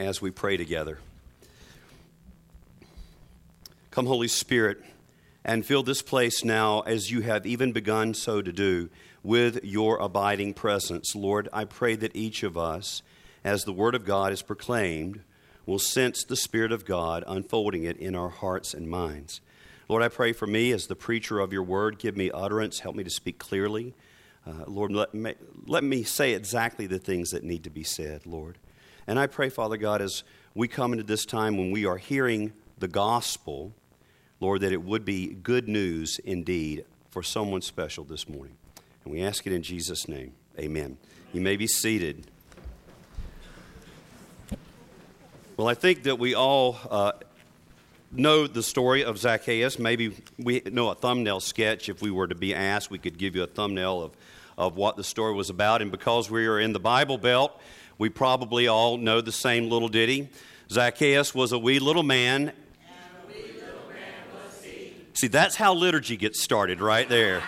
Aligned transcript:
as 0.00 0.22
we 0.22 0.30
pray 0.30 0.56
together. 0.56 0.98
Come, 3.90 4.06
Holy 4.06 4.28
Spirit, 4.28 4.82
and 5.44 5.64
fill 5.64 5.82
this 5.82 6.00
place 6.02 6.42
now 6.44 6.80
as 6.80 7.10
you 7.10 7.20
have 7.20 7.44
even 7.46 7.72
begun 7.72 8.14
so 8.14 8.40
to 8.40 8.52
do 8.52 8.88
with 9.22 9.62
your 9.62 9.98
abiding 9.98 10.54
presence. 10.54 11.14
Lord, 11.14 11.48
I 11.52 11.64
pray 11.64 11.96
that 11.96 12.16
each 12.16 12.42
of 12.42 12.56
us, 12.56 13.02
as 13.44 13.64
the 13.64 13.72
Word 13.72 13.94
of 13.94 14.04
God 14.04 14.32
is 14.32 14.42
proclaimed, 14.42 15.20
will 15.66 15.78
sense 15.78 16.24
the 16.24 16.36
Spirit 16.36 16.72
of 16.72 16.86
God 16.86 17.22
unfolding 17.26 17.84
it 17.84 17.98
in 17.98 18.14
our 18.14 18.30
hearts 18.30 18.72
and 18.72 18.88
minds. 18.88 19.40
Lord, 19.88 20.02
I 20.02 20.08
pray 20.08 20.32
for 20.32 20.46
me 20.46 20.72
as 20.72 20.86
the 20.86 20.96
preacher 20.96 21.40
of 21.40 21.52
your 21.52 21.62
Word. 21.64 21.98
Give 21.98 22.16
me 22.16 22.30
utterance, 22.30 22.80
help 22.80 22.96
me 22.96 23.04
to 23.04 23.10
speak 23.10 23.38
clearly. 23.38 23.92
Uh, 24.46 24.64
Lord, 24.66 24.92
let 24.92 25.12
me, 25.12 25.34
let 25.66 25.84
me 25.84 26.04
say 26.04 26.32
exactly 26.32 26.86
the 26.86 26.98
things 26.98 27.30
that 27.30 27.44
need 27.44 27.64
to 27.64 27.70
be 27.70 27.82
said, 27.82 28.24
Lord. 28.24 28.56
And 29.06 29.18
I 29.18 29.26
pray, 29.26 29.48
Father 29.48 29.76
God, 29.76 30.00
as 30.02 30.22
we 30.54 30.68
come 30.68 30.92
into 30.92 31.04
this 31.04 31.24
time 31.24 31.56
when 31.56 31.70
we 31.70 31.86
are 31.86 31.96
hearing 31.96 32.52
the 32.78 32.88
gospel, 32.88 33.72
Lord, 34.40 34.62
that 34.62 34.72
it 34.72 34.82
would 34.82 35.04
be 35.04 35.28
good 35.28 35.68
news 35.68 36.18
indeed 36.24 36.84
for 37.10 37.22
someone 37.22 37.62
special 37.62 38.04
this 38.04 38.28
morning. 38.28 38.56
And 39.04 39.12
we 39.12 39.22
ask 39.22 39.46
it 39.46 39.52
in 39.52 39.62
Jesus' 39.62 40.08
name. 40.08 40.32
Amen. 40.58 40.96
You 41.32 41.40
may 41.40 41.56
be 41.56 41.66
seated. 41.66 42.26
Well, 45.56 45.68
I 45.68 45.74
think 45.74 46.04
that 46.04 46.18
we 46.18 46.34
all 46.34 46.78
uh, 46.90 47.12
know 48.10 48.46
the 48.46 48.62
story 48.62 49.04
of 49.04 49.18
Zacchaeus. 49.18 49.78
Maybe 49.78 50.16
we 50.38 50.62
know 50.64 50.88
a 50.88 50.94
thumbnail 50.94 51.40
sketch. 51.40 51.88
If 51.88 52.00
we 52.00 52.10
were 52.10 52.26
to 52.26 52.34
be 52.34 52.54
asked, 52.54 52.90
we 52.90 52.98
could 52.98 53.18
give 53.18 53.36
you 53.36 53.42
a 53.42 53.46
thumbnail 53.46 54.02
of, 54.02 54.12
of 54.56 54.76
what 54.76 54.96
the 54.96 55.04
story 55.04 55.34
was 55.34 55.50
about. 55.50 55.82
And 55.82 55.90
because 55.90 56.30
we 56.30 56.46
are 56.46 56.58
in 56.58 56.72
the 56.72 56.80
Bible 56.80 57.18
Belt, 57.18 57.60
we 58.00 58.08
probably 58.08 58.66
all 58.66 58.96
know 58.96 59.20
the 59.20 59.30
same 59.30 59.70
little 59.70 59.88
ditty. 59.88 60.28
Zacchaeus 60.72 61.32
was 61.32 61.52
a 61.52 61.58
wee 61.58 61.78
little 61.78 62.02
man 62.02 62.52
See, 65.20 65.26
that's 65.26 65.56
how 65.56 65.74
liturgy 65.74 66.16
gets 66.16 66.42
started 66.42 66.80
right 66.80 67.06
there. 67.06 67.42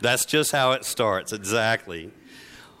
that's 0.00 0.24
just 0.24 0.50
how 0.50 0.72
it 0.72 0.84
starts, 0.84 1.32
exactly. 1.32 2.10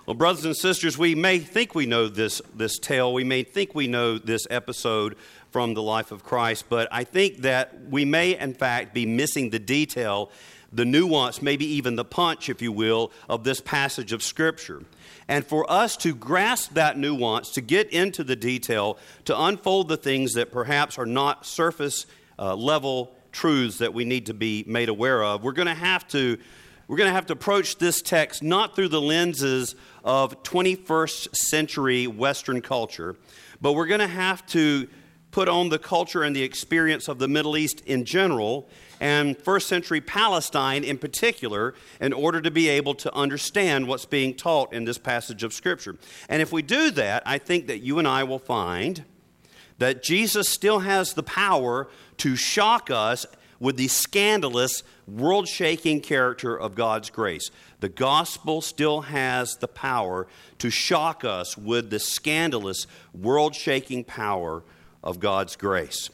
Well, 0.06 0.14
brothers 0.16 0.44
and 0.44 0.56
sisters, 0.56 0.98
we 0.98 1.14
may 1.14 1.38
think 1.38 1.72
we 1.72 1.86
know 1.86 2.08
this, 2.08 2.42
this 2.52 2.80
tale, 2.80 3.12
we 3.12 3.22
may 3.22 3.44
think 3.44 3.76
we 3.76 3.86
know 3.86 4.18
this 4.18 4.48
episode 4.50 5.14
from 5.52 5.74
the 5.74 5.82
life 5.82 6.10
of 6.10 6.24
Christ, 6.24 6.64
but 6.68 6.88
I 6.90 7.04
think 7.04 7.42
that 7.42 7.90
we 7.90 8.04
may, 8.04 8.36
in 8.36 8.54
fact, 8.54 8.92
be 8.92 9.06
missing 9.06 9.50
the 9.50 9.60
detail, 9.60 10.32
the 10.72 10.84
nuance, 10.84 11.40
maybe 11.40 11.64
even 11.64 11.94
the 11.94 12.04
punch, 12.04 12.48
if 12.48 12.60
you 12.60 12.72
will, 12.72 13.12
of 13.28 13.44
this 13.44 13.60
passage 13.60 14.12
of 14.12 14.20
Scripture. 14.20 14.82
And 15.32 15.46
for 15.46 15.64
us 15.72 15.96
to 15.96 16.14
grasp 16.14 16.74
that 16.74 16.98
nuance, 16.98 17.52
to 17.52 17.62
get 17.62 17.88
into 17.88 18.22
the 18.22 18.36
detail, 18.36 18.98
to 19.24 19.40
unfold 19.44 19.88
the 19.88 19.96
things 19.96 20.34
that 20.34 20.52
perhaps 20.52 20.98
are 20.98 21.06
not 21.06 21.46
surface 21.46 22.04
uh, 22.38 22.54
level 22.54 23.14
truths 23.32 23.78
that 23.78 23.94
we 23.94 24.04
need 24.04 24.26
to 24.26 24.34
be 24.34 24.62
made 24.66 24.90
aware 24.90 25.24
of. 25.24 25.42
We're 25.42 25.52
going 25.52 25.68
to 25.68 25.74
have 25.74 26.06
to 26.08 26.36
we're 26.86 26.98
going 26.98 27.08
to 27.08 27.14
have 27.14 27.24
to 27.28 27.32
approach 27.32 27.78
this 27.78 28.02
text 28.02 28.42
not 28.42 28.76
through 28.76 28.88
the 28.88 29.00
lenses 29.00 29.74
of 30.04 30.42
21st 30.42 31.34
century 31.34 32.06
Western 32.06 32.60
culture, 32.60 33.16
but 33.62 33.72
we're 33.72 33.86
going 33.86 34.00
to 34.00 34.06
have 34.06 34.44
to 34.48 34.86
put 35.30 35.48
on 35.48 35.70
the 35.70 35.78
culture 35.78 36.24
and 36.24 36.36
the 36.36 36.42
experience 36.42 37.08
of 37.08 37.18
the 37.18 37.28
Middle 37.28 37.56
East 37.56 37.80
in 37.86 38.04
general 38.04 38.68
and 39.02 39.36
first 39.36 39.66
century 39.66 40.00
Palestine 40.00 40.84
in 40.84 40.96
particular 40.96 41.74
in 42.00 42.12
order 42.12 42.40
to 42.40 42.52
be 42.52 42.68
able 42.68 42.94
to 42.94 43.12
understand 43.12 43.88
what's 43.88 44.06
being 44.06 44.32
taught 44.32 44.72
in 44.72 44.84
this 44.84 44.96
passage 44.96 45.42
of 45.42 45.52
Scripture. 45.52 45.96
And 46.28 46.40
if 46.40 46.52
we 46.52 46.62
do 46.62 46.92
that, 46.92 47.24
I 47.26 47.38
think 47.38 47.66
that 47.66 47.80
you 47.80 47.98
and 47.98 48.06
I 48.06 48.22
will 48.22 48.38
find 48.38 49.04
that 49.78 50.04
Jesus 50.04 50.48
still 50.48 50.78
has 50.78 51.14
the 51.14 51.24
power 51.24 51.88
to 52.18 52.36
shock 52.36 52.92
us 52.92 53.26
with 53.58 53.76
the 53.76 53.88
scandalous, 53.88 54.84
world 55.08 55.48
shaking 55.48 56.00
character 56.00 56.56
of 56.56 56.76
God's 56.76 57.10
grace. 57.10 57.50
The 57.80 57.88
gospel 57.88 58.60
still 58.60 59.00
has 59.00 59.56
the 59.56 59.66
power 59.66 60.28
to 60.58 60.70
shock 60.70 61.24
us 61.24 61.58
with 61.58 61.90
the 61.90 61.98
scandalous, 61.98 62.86
world 63.12 63.56
shaking 63.56 64.04
power 64.04 64.62
of 65.02 65.18
God's 65.18 65.56
grace. 65.56 66.08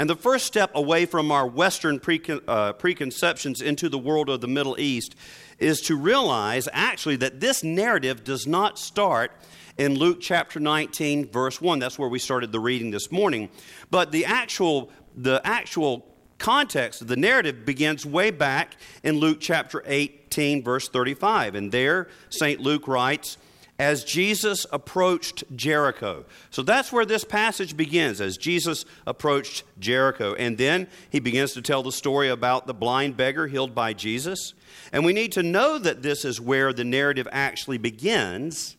And 0.00 0.08
the 0.08 0.16
first 0.16 0.46
step 0.46 0.70
away 0.74 1.04
from 1.04 1.30
our 1.30 1.46
Western 1.46 2.00
precon- 2.00 2.40
uh, 2.48 2.72
preconceptions 2.72 3.60
into 3.60 3.90
the 3.90 3.98
world 3.98 4.30
of 4.30 4.40
the 4.40 4.48
Middle 4.48 4.80
East 4.80 5.14
is 5.58 5.82
to 5.82 5.94
realize 5.94 6.70
actually 6.72 7.16
that 7.16 7.40
this 7.40 7.62
narrative 7.62 8.24
does 8.24 8.46
not 8.46 8.78
start 8.78 9.30
in 9.76 9.98
Luke 9.98 10.22
chapter 10.22 10.58
19, 10.58 11.28
verse 11.28 11.60
1. 11.60 11.80
That's 11.80 11.98
where 11.98 12.08
we 12.08 12.18
started 12.18 12.50
the 12.50 12.60
reading 12.60 12.90
this 12.90 13.12
morning. 13.12 13.50
But 13.90 14.10
the 14.10 14.24
actual, 14.24 14.90
the 15.18 15.42
actual 15.44 16.06
context 16.38 17.02
of 17.02 17.08
the 17.08 17.16
narrative 17.16 17.66
begins 17.66 18.06
way 18.06 18.30
back 18.30 18.78
in 19.02 19.18
Luke 19.18 19.36
chapter 19.38 19.82
18, 19.84 20.64
verse 20.64 20.88
35. 20.88 21.54
And 21.54 21.70
there, 21.70 22.08
St. 22.30 22.58
Luke 22.58 22.88
writes, 22.88 23.36
as 23.80 24.04
Jesus 24.04 24.66
approached 24.74 25.42
Jericho. 25.56 26.26
So 26.50 26.62
that's 26.62 26.92
where 26.92 27.06
this 27.06 27.24
passage 27.24 27.78
begins, 27.78 28.20
as 28.20 28.36
Jesus 28.36 28.84
approached 29.06 29.62
Jericho. 29.78 30.34
And 30.34 30.58
then 30.58 30.86
he 31.08 31.18
begins 31.18 31.54
to 31.54 31.62
tell 31.62 31.82
the 31.82 31.90
story 31.90 32.28
about 32.28 32.66
the 32.66 32.74
blind 32.74 33.16
beggar 33.16 33.46
healed 33.46 33.74
by 33.74 33.94
Jesus. 33.94 34.52
And 34.92 35.02
we 35.02 35.14
need 35.14 35.32
to 35.32 35.42
know 35.42 35.78
that 35.78 36.02
this 36.02 36.26
is 36.26 36.42
where 36.42 36.74
the 36.74 36.84
narrative 36.84 37.26
actually 37.32 37.78
begins 37.78 38.76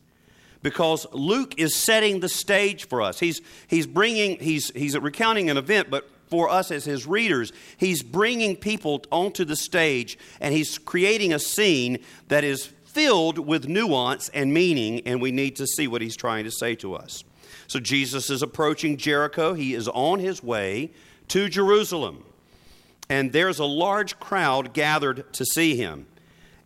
because 0.62 1.08
Luke 1.12 1.56
is 1.58 1.74
setting 1.74 2.20
the 2.20 2.30
stage 2.30 2.88
for 2.88 3.02
us. 3.02 3.20
He's, 3.20 3.42
he's 3.66 3.88
bringing, 3.88 4.38
he's, 4.38 4.70
he's 4.76 4.96
recounting 4.96 5.50
an 5.50 5.58
event, 5.58 5.90
but 5.90 6.08
for 6.28 6.48
us 6.48 6.70
as 6.70 6.86
his 6.86 7.08
readers, 7.08 7.52
he's 7.78 8.04
bringing 8.04 8.56
people 8.56 9.04
onto 9.12 9.46
the 9.46 9.56
stage 9.56 10.20
and 10.40 10.54
he's 10.54 10.78
creating 10.78 11.34
a 11.34 11.40
scene 11.40 11.98
that 12.28 12.44
is 12.44 12.72
filled 12.94 13.40
with 13.40 13.68
nuance 13.68 14.30
and 14.30 14.54
meaning, 14.54 15.02
and 15.06 15.22
we 15.22 15.32
need 15.32 15.56
to 15.58 15.68
see 15.68 15.88
what 15.88 16.02
he's 16.02 16.16
trying 16.16 16.44
to 16.46 16.52
say 16.52 16.76
to 16.76 16.94
us. 16.94 17.24
So 17.68 17.80
Jesus 17.80 18.30
is 18.30 18.42
approaching 18.42 18.98
Jericho. 18.98 19.54
He 19.54 19.74
is 19.74 19.88
on 19.88 20.20
his 20.20 20.44
way 20.44 20.92
to 21.30 21.48
Jerusalem. 21.50 22.24
And 23.10 23.32
there's 23.32 23.60
a 23.60 23.66
large 23.66 24.20
crowd 24.20 24.74
gathered 24.74 25.32
to 25.34 25.46
see 25.46 25.76
him. 25.76 26.08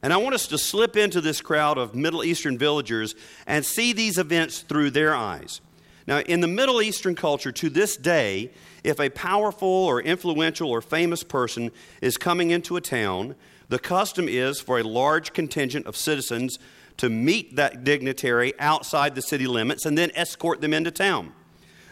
And 0.01 0.13
I 0.13 0.17
want 0.17 0.35
us 0.35 0.47
to 0.47 0.57
slip 0.57 0.95
into 0.95 1.21
this 1.21 1.41
crowd 1.41 1.77
of 1.77 1.95
Middle 1.95 2.23
Eastern 2.23 2.57
villagers 2.57 3.15
and 3.47 3.65
see 3.65 3.93
these 3.93 4.17
events 4.17 4.61
through 4.61 4.91
their 4.91 5.15
eyes. 5.15 5.61
Now, 6.07 6.19
in 6.19 6.41
the 6.41 6.47
Middle 6.47 6.81
Eastern 6.81 7.15
culture, 7.15 7.51
to 7.51 7.69
this 7.69 7.97
day, 7.97 8.51
if 8.83 8.99
a 8.99 9.09
powerful 9.09 9.67
or 9.67 9.99
influential 9.99 10.69
or 10.69 10.81
famous 10.81 11.23
person 11.23 11.71
is 12.01 12.17
coming 12.17 12.51
into 12.51 12.75
a 12.77 12.81
town, 12.81 13.35
the 13.69 13.79
custom 13.79 14.27
is 14.27 14.59
for 14.59 14.79
a 14.79 14.83
large 14.83 15.33
contingent 15.33 15.85
of 15.87 15.95
citizens 15.95 16.59
to 16.97 17.09
meet 17.09 17.55
that 17.55 17.83
dignitary 17.83 18.53
outside 18.59 19.15
the 19.15 19.21
city 19.21 19.47
limits 19.47 19.85
and 19.85 19.97
then 19.97 20.11
escort 20.15 20.61
them 20.61 20.73
into 20.73 20.91
town. 20.91 21.33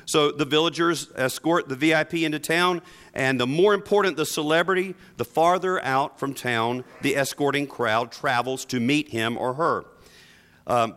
So 0.06 0.32
the 0.32 0.46
villagers 0.46 1.10
escort 1.16 1.70
the 1.70 1.76
VIP 1.76 2.16
into 2.16 2.40
town, 2.40 2.82
and 3.14 3.40
the 3.40 3.48
more 3.48 3.74
important 3.74 4.18
the 4.18 4.26
celebrity, 4.26 4.96
the 5.18 5.26
farther 5.26 5.84
out 5.84 6.20
from 6.20 6.34
town 6.34 6.84
the 7.02 7.16
escorting 7.16 7.68
crowd 7.68 8.12
travels 8.12 8.66
to 8.66 8.80
meet 8.80 9.10
him 9.10 9.38
or 9.38 9.54
her. 9.54 9.86
Um, 10.68 10.96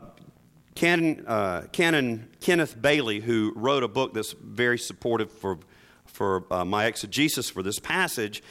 Canon, 0.74 1.24
uh, 1.26 1.62
Canon 1.72 2.28
Kenneth 2.40 2.80
Bailey, 2.80 3.20
who 3.20 3.52
wrote 3.56 3.82
a 3.82 3.88
book 3.88 4.12
that's 4.12 4.32
very 4.32 4.78
supportive 4.78 5.30
for, 5.30 5.58
for 6.04 6.44
uh, 6.52 6.64
my 6.64 6.84
exegesis 6.84 7.48
for 7.48 7.62
this 7.62 7.78
passage, 7.78 8.42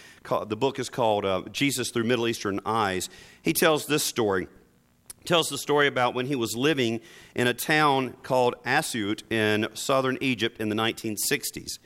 the 0.47 0.56
book 0.56 0.80
is 0.80 0.90
called 0.90 1.25
uh, 1.25 1.44
Jesus 1.52 1.91
Through 1.91 2.06
Middle 2.06 2.28
Eastern 2.28 2.59
Eyes. 2.66 3.09
He 3.41 3.53
tells 3.53 3.86
this 3.86 4.03
story 4.03 4.47
tells 5.25 5.50
the 5.50 5.58
story 5.58 5.88
about 5.88 6.13
when 6.13 6.28
he 6.28 6.36
was 6.36 6.56
living 6.56 7.02
in 7.36 7.47
a 7.47 7.53
town 7.53 8.13
called 8.24 8.56
Asyut 8.64 9.24
in 9.31 9.68
southern 9.74 10.18
Egypt 10.22 10.61
in 10.61 10.70
the 10.70 10.76
1960s. 10.76 11.79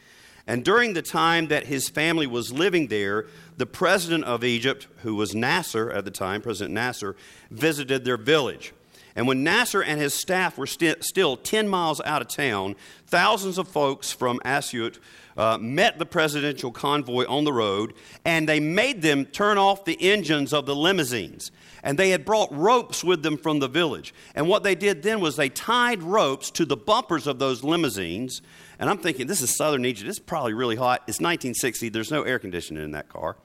And 0.46 0.66
during 0.66 0.94
the 0.94 1.02
time 1.02 1.48
that 1.48 1.68
his 1.68 1.90
family 1.90 2.28
was 2.28 2.52
living 2.52 2.88
there, 2.88 3.28
the 3.58 3.66
president 3.66 4.24
of 4.25 4.44
Egypt, 4.44 4.88
who 5.04 5.16
was 5.16 5.36
Nasser 5.36 5.92
at 5.92 6.06
the 6.06 6.12
time, 6.12 6.42
President 6.42 6.74
Nasser, 6.74 7.16
visited 7.52 8.04
their 8.04 8.18
village. 8.18 8.74
And 9.19 9.27
when 9.27 9.44
Nasser 9.44 9.83
and 9.83 10.00
his 10.00 10.13
staff 10.13 10.57
were 10.57 10.66
st- 10.66 11.04
still 11.04 11.36
10 11.36 11.68
miles 11.68 12.00
out 12.06 12.21
of 12.21 12.30
town, 12.30 12.77
thousands 13.06 13.57
of 13.57 13.68
folks 13.68 14.13
from 14.13 14.39
Asyut 14.45 14.98
uh, 15.36 15.57
met 15.60 16.00
the 16.00 16.06
presidential 16.06 16.71
convoy 16.71 17.25
on 17.27 17.44
the 17.44 17.51
road, 17.51 17.95
and 18.24 18.48
they 18.48 18.62
made 18.62 19.01
them 19.01 19.25
turn 19.25 19.57
off 19.57 19.83
the 19.83 20.01
engines 20.01 20.54
of 20.54 20.66
the 20.66 20.74
limousines. 20.74 21.51
And 21.83 22.00
they 22.00 22.12
had 22.12 22.24
brought 22.24 22.50
ropes 22.54 23.04
with 23.04 23.21
them 23.21 23.38
from 23.38 23.60
the 23.60 23.68
village. 23.68 24.13
And 24.36 24.48
what 24.48 24.63
they 24.63 24.74
did 24.74 25.04
then 25.04 25.19
was 25.19 25.36
they 25.36 25.50
tied 25.50 26.01
ropes 26.01 26.50
to 26.51 26.63
the 26.63 26.77
bumpers 26.77 27.27
of 27.27 27.39
those 27.39 27.62
limousines. 27.62 28.42
And 28.80 28.89
I'm 28.89 29.00
thinking, 29.00 29.27
this 29.27 29.42
is 29.42 29.54
southern 29.57 29.83
Egypt. 29.83 30.07
It's 30.07 30.18
probably 30.18 30.54
really 30.54 30.77
hot. 30.77 31.01
It's 31.07 31.19
1960. 31.19 31.89
There's 31.89 32.10
no 32.10 32.24
air 32.24 32.39
conditioning 32.39 32.86
in 32.86 32.92
that 32.92 33.10
car. 33.10 33.36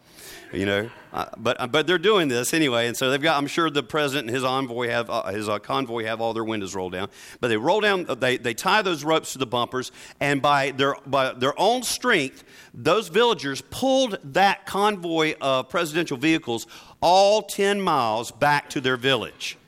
You 0.53 0.67
know. 0.67 0.91
Uh, 1.13 1.27
but 1.37 1.61
uh, 1.61 1.67
but 1.67 1.87
they're 1.87 1.99
doing 1.99 2.29
this 2.29 2.53
anyway, 2.53 2.87
and 2.89 2.97
so 2.97 3.11
they've 3.11 3.23
got. 3.23 3.37
I'm 3.37 3.47
sure 3.47 3.71
the 3.71 3.83
president 3.83 4.29
and 4.29 4.35
his 4.35 4.45
envoy 4.45 4.89
have 4.89 5.09
uh, 5.09 5.33
his 5.33 5.49
uh, 5.49 5.59
convoy 5.59 6.05
have 6.05 6.21
all 6.21 6.33
their 6.35 6.45
windows 6.45 6.75
rolled 6.75 6.93
down. 6.93 7.09
But 7.41 7.49
they 7.49 7.57
roll 7.57 7.81
down. 7.81 8.07
Uh, 8.09 8.15
they 8.15 8.37
they 8.37 8.55
tie 8.55 8.83
those 8.83 9.05
ropes 9.05 9.33
to 9.33 9.39
the 9.39 9.47
bumpers, 9.47 9.93
and 10.21 10.43
by 10.43 10.73
their 10.73 10.97
by 11.07 11.33
their 11.33 11.59
own 11.59 11.83
strength, 11.83 12.45
those 12.73 13.09
villagers 13.09 13.61
pulled 13.71 14.19
that 14.25 14.67
convoy 14.67 15.35
of 15.41 15.69
presidential 15.69 16.17
vehicles 16.17 16.67
all 17.01 17.43
10 17.43 17.81
miles 17.81 18.31
back 18.31 18.71
to 18.71 18.81
their 18.81 18.97
village. 18.97 19.59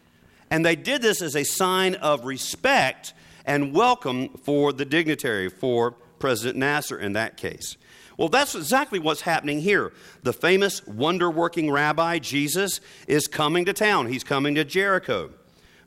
And 0.51 0.65
they 0.65 0.77
did 0.77 1.03
this 1.03 1.21
as 1.21 1.37
a 1.37 1.45
sign 1.45 1.97
of 1.97 2.25
respect 2.25 3.13
and 3.45 3.73
welcome 3.73 4.31
for 4.43 4.73
the 4.73 4.85
dignitary, 4.85 5.49
for 5.49 5.93
President 6.19 6.57
Nasser 6.57 6.99
in 6.99 7.13
that 7.13 7.37
case. 7.37 7.77
Well, 8.17 8.29
that's 8.29 8.55
exactly 8.55 8.99
what's 8.99 9.21
happening 9.21 9.61
here. 9.61 9.93
The 10.23 10.33
famous 10.33 10.87
wonder 10.87 11.31
working 11.31 11.71
rabbi, 11.71 12.19
Jesus, 12.19 12.81
is 13.07 13.27
coming 13.27 13.67
to 13.67 13.73
town. 13.73 14.07
He's 14.07 14.25
coming 14.25 14.55
to 14.55 14.65
Jericho. 14.65 15.31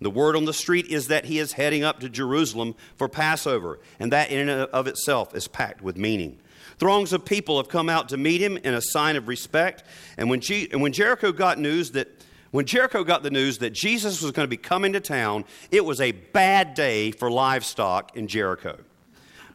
The 0.02 0.12
word 0.12 0.36
on 0.36 0.46
the 0.46 0.54
street 0.54 0.86
is 0.88 1.08
that 1.08 1.26
he 1.26 1.40
is 1.40 1.54
heading 1.54 1.84
up 1.84 2.00
to 2.00 2.10
Jerusalem 2.10 2.76
for 2.96 3.10
Passover, 3.10 3.80
and 4.00 4.14
that 4.14 4.32
in 4.32 4.48
and 4.48 4.70
of 4.72 4.88
itself 4.88 5.36
is 5.36 5.48
packed 5.48 5.82
with 5.82 5.98
meaning. 5.98 6.40
Throngs 6.78 7.12
of 7.12 7.26
people 7.26 7.58
have 7.58 7.68
come 7.68 7.90
out 7.90 8.10
to 8.10 8.18
meet 8.18 8.40
him 8.40 8.58
in 8.58 8.74
a 8.74 8.82
sign 8.82 9.18
of 9.18 9.28
respect. 9.28 9.84
And 10.16 10.30
when, 10.30 10.42
and 10.72 10.82
when 10.82 10.94
Jericho 10.94 11.32
got 11.32 11.60
news 11.60 11.92
that 11.92 12.08
when 12.52 12.66
Jericho 12.66 13.04
got 13.04 13.22
the 13.22 13.30
news 13.30 13.60
that 13.60 13.74
Jesus 13.74 14.24
was 14.24 14.32
going 14.32 14.46
to 14.46 14.50
be 14.50 14.58
coming 14.58 14.94
to 14.94 15.00
town, 15.00 15.46
it 15.70 15.86
was 15.86 16.02
a 16.02 16.14
bad 16.14 16.74
day 16.74 17.12
for 17.12 17.30
livestock 17.30 18.18
in 18.18 18.28
Jericho 18.28 18.80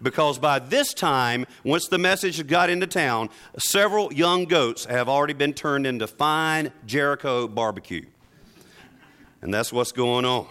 because 0.05 0.39
by 0.39 0.61
this 0.61 0.95
time, 0.95 1.47
once 1.65 1.89
the 1.89 1.99
message 1.99 2.47
got 2.47 2.71
into 2.71 2.87
town, 2.87 3.31
several 3.59 4.13
young 4.13 4.45
goats 4.45 4.85
have 4.85 5.09
already 5.09 5.33
been 5.33 5.55
turned 5.55 5.87
into 5.87 6.07
fine 6.07 6.71
Jericho 6.87 7.49
barbecue. 7.49 8.05
And 9.43 9.53
that's 9.53 9.73
what's 9.73 9.93
going 9.93 10.25
on. 10.25 10.47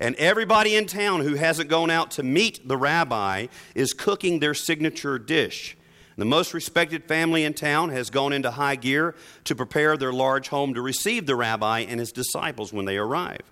And 0.00 0.14
everybody 0.14 0.76
in 0.76 0.86
town 0.86 1.20
who 1.20 1.34
hasn't 1.34 1.68
gone 1.68 1.90
out 1.90 2.12
to 2.12 2.22
meet 2.22 2.66
the 2.66 2.76
rabbi 2.76 3.48
is 3.74 3.92
cooking 3.92 4.38
their 4.38 4.54
signature 4.54 5.18
dish. 5.18 5.76
The 6.16 6.24
most 6.24 6.54
respected 6.54 7.04
family 7.04 7.44
in 7.44 7.54
town 7.54 7.90
has 7.90 8.10
gone 8.10 8.32
into 8.32 8.52
high 8.52 8.76
gear 8.76 9.14
to 9.44 9.56
prepare 9.56 9.96
their 9.96 10.12
large 10.12 10.48
home 10.48 10.74
to 10.74 10.82
receive 10.82 11.26
the 11.26 11.36
rabbi 11.36 11.80
and 11.80 11.98
his 11.98 12.12
disciples 12.12 12.72
when 12.72 12.84
they 12.84 12.96
arrive. 12.96 13.42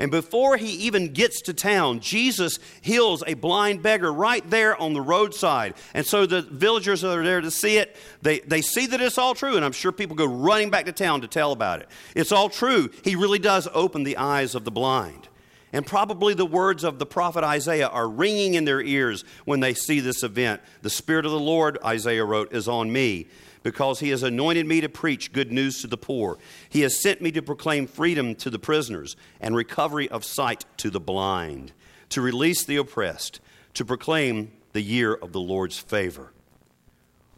And 0.00 0.10
before 0.10 0.56
he 0.56 0.70
even 0.86 1.12
gets 1.12 1.42
to 1.42 1.52
town, 1.52 2.00
Jesus 2.00 2.58
heals 2.80 3.22
a 3.26 3.34
blind 3.34 3.82
beggar 3.82 4.10
right 4.10 4.48
there 4.48 4.74
on 4.80 4.94
the 4.94 5.00
roadside. 5.02 5.74
And 5.92 6.06
so 6.06 6.24
the 6.24 6.40
villagers 6.40 7.02
that 7.02 7.18
are 7.18 7.22
there 7.22 7.42
to 7.42 7.50
see 7.50 7.76
it, 7.76 7.94
they, 8.22 8.40
they 8.40 8.62
see 8.62 8.86
that 8.86 9.00
it's 9.02 9.18
all 9.18 9.34
true. 9.34 9.56
And 9.56 9.64
I'm 9.64 9.72
sure 9.72 9.92
people 9.92 10.16
go 10.16 10.24
running 10.24 10.70
back 10.70 10.86
to 10.86 10.92
town 10.92 11.20
to 11.20 11.28
tell 11.28 11.52
about 11.52 11.80
it. 11.80 11.88
It's 12.16 12.32
all 12.32 12.48
true. 12.48 12.88
He 13.04 13.14
really 13.14 13.38
does 13.38 13.68
open 13.74 14.04
the 14.04 14.16
eyes 14.16 14.54
of 14.54 14.64
the 14.64 14.70
blind. 14.70 15.28
And 15.70 15.86
probably 15.86 16.32
the 16.32 16.46
words 16.46 16.82
of 16.82 16.98
the 16.98 17.04
prophet 17.04 17.44
Isaiah 17.44 17.88
are 17.88 18.08
ringing 18.08 18.54
in 18.54 18.64
their 18.64 18.80
ears 18.80 19.22
when 19.44 19.60
they 19.60 19.74
see 19.74 20.00
this 20.00 20.22
event. 20.22 20.62
The 20.80 20.88
Spirit 20.88 21.26
of 21.26 21.32
the 21.32 21.38
Lord, 21.38 21.76
Isaiah 21.84 22.24
wrote, 22.24 22.54
is 22.54 22.68
on 22.68 22.90
me 22.90 23.28
because 23.62 24.00
he 24.00 24.10
has 24.10 24.22
anointed 24.22 24.66
me 24.66 24.80
to 24.80 24.88
preach 24.88 25.32
good 25.32 25.52
news 25.52 25.80
to 25.80 25.86
the 25.86 25.96
poor. 25.96 26.38
He 26.68 26.80
has 26.80 27.00
sent 27.00 27.20
me 27.20 27.30
to 27.32 27.42
proclaim 27.42 27.86
freedom 27.86 28.34
to 28.36 28.50
the 28.50 28.58
prisoners 28.58 29.16
and 29.40 29.54
recovery 29.54 30.08
of 30.08 30.24
sight 30.24 30.64
to 30.78 30.90
the 30.90 31.00
blind, 31.00 31.72
to 32.10 32.20
release 32.20 32.64
the 32.64 32.76
oppressed, 32.76 33.40
to 33.74 33.84
proclaim 33.84 34.52
the 34.72 34.82
year 34.82 35.14
of 35.14 35.32
the 35.32 35.40
Lord's 35.40 35.78
favor. 35.78 36.32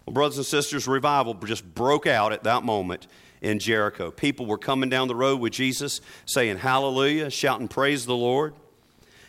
Well, 0.07 0.15
brothers 0.15 0.39
and 0.39 0.47
sisters, 0.47 0.89
revival 0.89 1.35
just 1.35 1.75
broke 1.75 2.07
out 2.07 2.33
at 2.33 2.45
that 2.45 2.65
moment 2.65 3.07
in 3.41 3.59
Jericho. 3.59 4.11
People 4.11 4.47
were 4.47 4.59
coming 4.59 4.89
down 4.89 5.09
the 5.09 5.15
road 5.15 5.41
with 5.41 5.53
Jesus, 5.53 6.01
saying 6.27 6.59
hallelujah, 6.59 7.31
shouting 7.31 7.69
praise 7.69 8.07
the 8.07 8.17
Lord. 8.17 8.55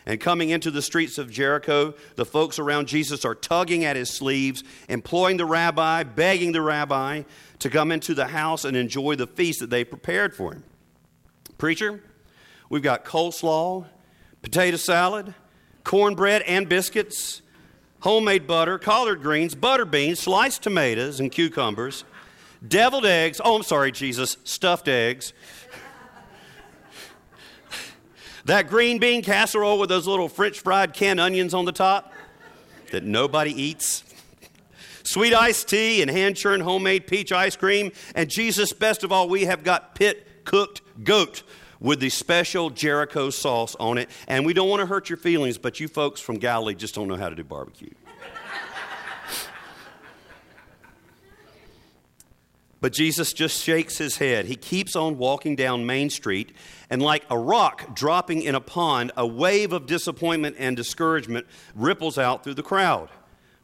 And 0.06 0.20
coming 0.20 0.50
into 0.50 0.70
the 0.70 0.82
streets 0.82 1.16
of 1.16 1.30
Jericho, 1.30 1.94
the 2.16 2.26
folks 2.26 2.58
around 2.58 2.88
Jesus 2.88 3.24
are 3.24 3.34
tugging 3.34 3.84
at 3.84 3.96
his 3.96 4.10
sleeves, 4.10 4.62
employing 4.88 5.38
the 5.38 5.46
rabbi, 5.46 6.02
begging 6.02 6.52
the 6.52 6.60
rabbi 6.60 7.22
to 7.60 7.70
come 7.70 7.90
into 7.90 8.12
the 8.14 8.26
house 8.26 8.64
and 8.64 8.76
enjoy 8.76 9.14
the 9.16 9.26
feast 9.26 9.60
that 9.60 9.70
they 9.70 9.82
prepared 9.82 10.34
for 10.34 10.52
him. 10.52 10.64
Preacher, 11.56 12.02
we've 12.68 12.82
got 12.82 13.04
coleslaw, 13.04 13.86
potato 14.42 14.76
salad, 14.76 15.34
cornbread 15.84 16.42
and 16.42 16.68
biscuits, 16.68 17.40
homemade 18.00 18.46
butter, 18.46 18.78
collard 18.78 19.22
greens, 19.22 19.54
butter 19.54 19.86
beans, 19.86 20.20
sliced 20.20 20.62
tomatoes 20.62 21.18
and 21.18 21.32
cucumbers, 21.32 22.04
deviled 22.66 23.06
eggs. 23.06 23.40
Oh, 23.42 23.56
I'm 23.56 23.62
sorry, 23.62 23.90
Jesus, 23.90 24.36
stuffed 24.44 24.88
eggs 24.88 25.32
that 28.44 28.68
green 28.68 28.98
bean 28.98 29.22
casserole 29.22 29.78
with 29.78 29.88
those 29.88 30.06
little 30.06 30.28
French 30.28 30.60
fried 30.60 30.92
canned 30.92 31.20
onions 31.20 31.54
on 31.54 31.64
the 31.64 31.72
top 31.72 32.12
that 32.90 33.04
nobody 33.04 33.50
eats. 33.50 34.04
Sweet 35.02 35.34
iced 35.34 35.68
tea 35.68 36.00
and 36.00 36.10
hand 36.10 36.36
churned 36.36 36.62
homemade 36.62 37.06
peach 37.06 37.30
ice 37.32 37.56
cream. 37.56 37.92
And 38.14 38.30
Jesus, 38.30 38.72
best 38.72 39.04
of 39.04 39.12
all, 39.12 39.28
we 39.28 39.44
have 39.44 39.62
got 39.62 39.94
pit 39.94 40.44
cooked 40.44 40.80
goat 41.02 41.42
with 41.80 42.00
the 42.00 42.08
special 42.08 42.70
Jericho 42.70 43.28
sauce 43.28 43.76
on 43.78 43.98
it. 43.98 44.08
And 44.26 44.46
we 44.46 44.54
don't 44.54 44.68
want 44.68 44.80
to 44.80 44.86
hurt 44.86 45.10
your 45.10 45.18
feelings, 45.18 45.58
but 45.58 45.80
you 45.80 45.88
folks 45.88 46.20
from 46.20 46.36
Galilee 46.36 46.74
just 46.74 46.94
don't 46.94 47.08
know 47.08 47.16
how 47.16 47.28
to 47.28 47.34
do 47.34 47.44
barbecue. 47.44 47.90
But 52.84 52.92
Jesus 52.92 53.32
just 53.32 53.62
shakes 53.62 53.96
his 53.96 54.18
head. 54.18 54.44
He 54.44 54.56
keeps 54.56 54.94
on 54.94 55.16
walking 55.16 55.56
down 55.56 55.86
Main 55.86 56.10
Street, 56.10 56.52
and 56.90 57.00
like 57.00 57.24
a 57.30 57.38
rock 57.38 57.94
dropping 57.94 58.42
in 58.42 58.54
a 58.54 58.60
pond, 58.60 59.10
a 59.16 59.26
wave 59.26 59.72
of 59.72 59.86
disappointment 59.86 60.56
and 60.58 60.76
discouragement 60.76 61.46
ripples 61.74 62.18
out 62.18 62.44
through 62.44 62.52
the 62.52 62.62
crowd. 62.62 63.08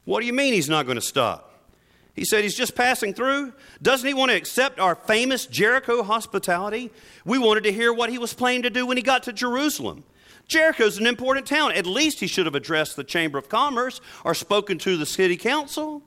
What 0.07 0.21
do 0.21 0.27
you 0.27 0.33
mean 0.33 0.55
he's 0.55 0.71
not 0.71 0.87
going 0.87 0.97
to 0.97 1.03
stop? 1.03 1.53
He 2.15 2.25
said 2.25 2.45
he's 2.45 2.57
just 2.57 2.75
passing 2.75 3.13
through. 3.13 3.53
Doesn't 3.83 4.09
he 4.09 4.15
want 4.15 4.31
to 4.31 4.39
accept 4.39 4.81
our 4.81 4.95
famous 4.95 5.45
Jericho 5.45 6.03
hospitality? 6.03 6.91
We 7.27 7.37
wanted 7.37 7.65
to 7.65 7.73
hear 7.73 7.93
what 7.93 8.09
he 8.09 8.17
was 8.17 8.33
planning 8.33 8.63
to 8.63 8.71
do 8.71 8.87
when 8.87 8.97
he 8.97 9.03
got 9.03 9.25
to 9.25 9.35
Jerusalem. 9.35 10.05
Jericho's 10.49 10.97
an 10.97 11.07
important 11.07 11.47
town. 11.47 11.73
At 11.73 11.85
least 11.85 12.21
he 12.21 12.27
should 12.27 12.47
have 12.47 12.55
addressed 12.55 12.97
the 12.97 13.05
Chamber 13.05 13.37
of 13.37 13.51
Commerce 13.51 14.01
or 14.25 14.35
spoken 14.35 14.79
to 14.79 14.97
the 14.97 15.05
city 15.05 15.37
council. 15.37 16.03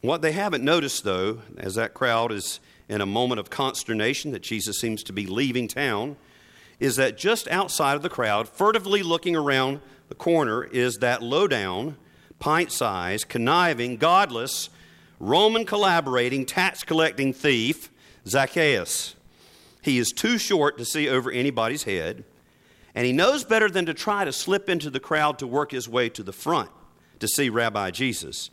What 0.00 0.22
they 0.22 0.32
haven't 0.32 0.62
noticed, 0.62 1.02
though, 1.02 1.42
as 1.56 1.74
that 1.74 1.92
crowd 1.92 2.30
is 2.30 2.60
in 2.88 3.00
a 3.00 3.06
moment 3.06 3.40
of 3.40 3.50
consternation 3.50 4.30
that 4.30 4.42
Jesus 4.42 4.78
seems 4.78 5.02
to 5.04 5.12
be 5.12 5.26
leaving 5.26 5.66
town, 5.66 6.16
is 6.78 6.96
that 6.96 7.18
just 7.18 7.48
outside 7.48 7.96
of 7.96 8.02
the 8.02 8.08
crowd, 8.08 8.48
furtively 8.48 9.02
looking 9.02 9.34
around 9.34 9.80
the 10.08 10.14
corner, 10.14 10.62
is 10.62 10.98
that 10.98 11.20
low 11.20 11.48
down, 11.48 11.96
pint 12.38 12.70
sized, 12.70 13.28
conniving, 13.28 13.96
godless, 13.96 14.70
Roman 15.18 15.64
collaborating, 15.64 16.46
tax 16.46 16.84
collecting 16.84 17.32
thief, 17.32 17.90
Zacchaeus. 18.24 19.16
He 19.82 19.98
is 19.98 20.12
too 20.12 20.38
short 20.38 20.78
to 20.78 20.84
see 20.84 21.08
over 21.08 21.28
anybody's 21.30 21.82
head, 21.82 22.22
and 22.94 23.04
he 23.04 23.12
knows 23.12 23.42
better 23.42 23.68
than 23.68 23.86
to 23.86 23.94
try 23.94 24.24
to 24.24 24.32
slip 24.32 24.68
into 24.68 24.90
the 24.90 25.00
crowd 25.00 25.40
to 25.40 25.46
work 25.48 25.72
his 25.72 25.88
way 25.88 26.08
to 26.10 26.22
the 26.22 26.32
front 26.32 26.70
to 27.18 27.26
see 27.26 27.48
Rabbi 27.48 27.90
Jesus. 27.90 28.50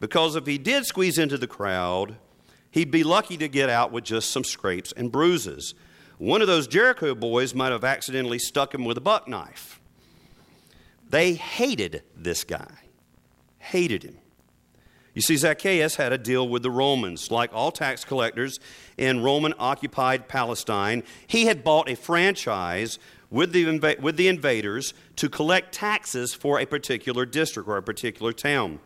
Because 0.00 0.36
if 0.36 0.46
he 0.46 0.58
did 0.58 0.86
squeeze 0.86 1.18
into 1.18 1.38
the 1.38 1.46
crowd, 1.46 2.16
he'd 2.70 2.90
be 2.90 3.02
lucky 3.02 3.36
to 3.38 3.48
get 3.48 3.68
out 3.68 3.90
with 3.90 4.04
just 4.04 4.30
some 4.30 4.44
scrapes 4.44 4.92
and 4.92 5.10
bruises. 5.10 5.74
One 6.18 6.40
of 6.40 6.48
those 6.48 6.66
Jericho 6.66 7.14
boys 7.14 7.54
might 7.54 7.72
have 7.72 7.84
accidentally 7.84 8.38
stuck 8.38 8.74
him 8.74 8.84
with 8.84 8.96
a 8.96 9.00
buck 9.00 9.28
knife. 9.28 9.80
They 11.08 11.34
hated 11.34 12.02
this 12.14 12.44
guy, 12.44 12.72
hated 13.58 14.02
him. 14.02 14.18
You 15.14 15.22
see, 15.22 15.36
Zacchaeus 15.36 15.96
had 15.96 16.12
a 16.12 16.18
deal 16.18 16.48
with 16.48 16.62
the 16.62 16.70
Romans. 16.70 17.30
Like 17.30 17.52
all 17.52 17.72
tax 17.72 18.04
collectors 18.04 18.60
in 18.96 19.22
Roman 19.22 19.54
occupied 19.58 20.28
Palestine, 20.28 21.02
he 21.26 21.46
had 21.46 21.64
bought 21.64 21.90
a 21.90 21.96
franchise 21.96 22.98
with 23.30 23.52
the, 23.52 23.64
inv- 23.64 24.00
with 24.00 24.16
the 24.16 24.28
invaders 24.28 24.94
to 25.16 25.28
collect 25.28 25.72
taxes 25.72 26.34
for 26.34 26.60
a 26.60 26.66
particular 26.66 27.26
district 27.26 27.68
or 27.68 27.78
a 27.78 27.82
particular 27.82 28.32
town 28.32 28.78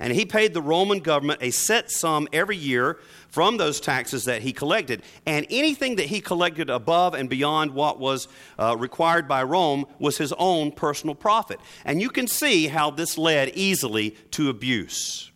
and 0.00 0.12
he 0.12 0.24
paid 0.24 0.54
the 0.54 0.62
Roman 0.62 1.00
government 1.00 1.42
a 1.42 1.50
set 1.50 1.90
sum 1.90 2.28
every 2.32 2.56
year 2.56 2.98
from 3.28 3.56
those 3.56 3.80
taxes 3.80 4.24
that 4.24 4.42
he 4.42 4.52
collected. 4.52 5.02
And 5.26 5.46
anything 5.50 5.96
that 5.96 6.06
he 6.06 6.20
collected 6.20 6.70
above 6.70 7.14
and 7.14 7.28
beyond 7.28 7.72
what 7.72 7.98
was 7.98 8.28
uh, 8.58 8.76
required 8.78 9.26
by 9.26 9.42
Rome 9.42 9.86
was 9.98 10.18
his 10.18 10.32
own 10.34 10.72
personal 10.72 11.14
profit. 11.14 11.60
And 11.84 12.00
you 12.00 12.10
can 12.10 12.26
see 12.26 12.68
how 12.68 12.90
this 12.90 13.18
led 13.18 13.50
easily 13.54 14.10
to 14.32 14.48
abuse. 14.48 15.30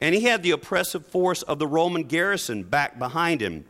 And 0.00 0.14
he 0.14 0.22
had 0.22 0.42
the 0.42 0.50
oppressive 0.50 1.06
force 1.06 1.42
of 1.42 1.58
the 1.58 1.66
Roman 1.66 2.02
garrison 2.02 2.62
back 2.62 2.98
behind 2.98 3.40
him, 3.40 3.64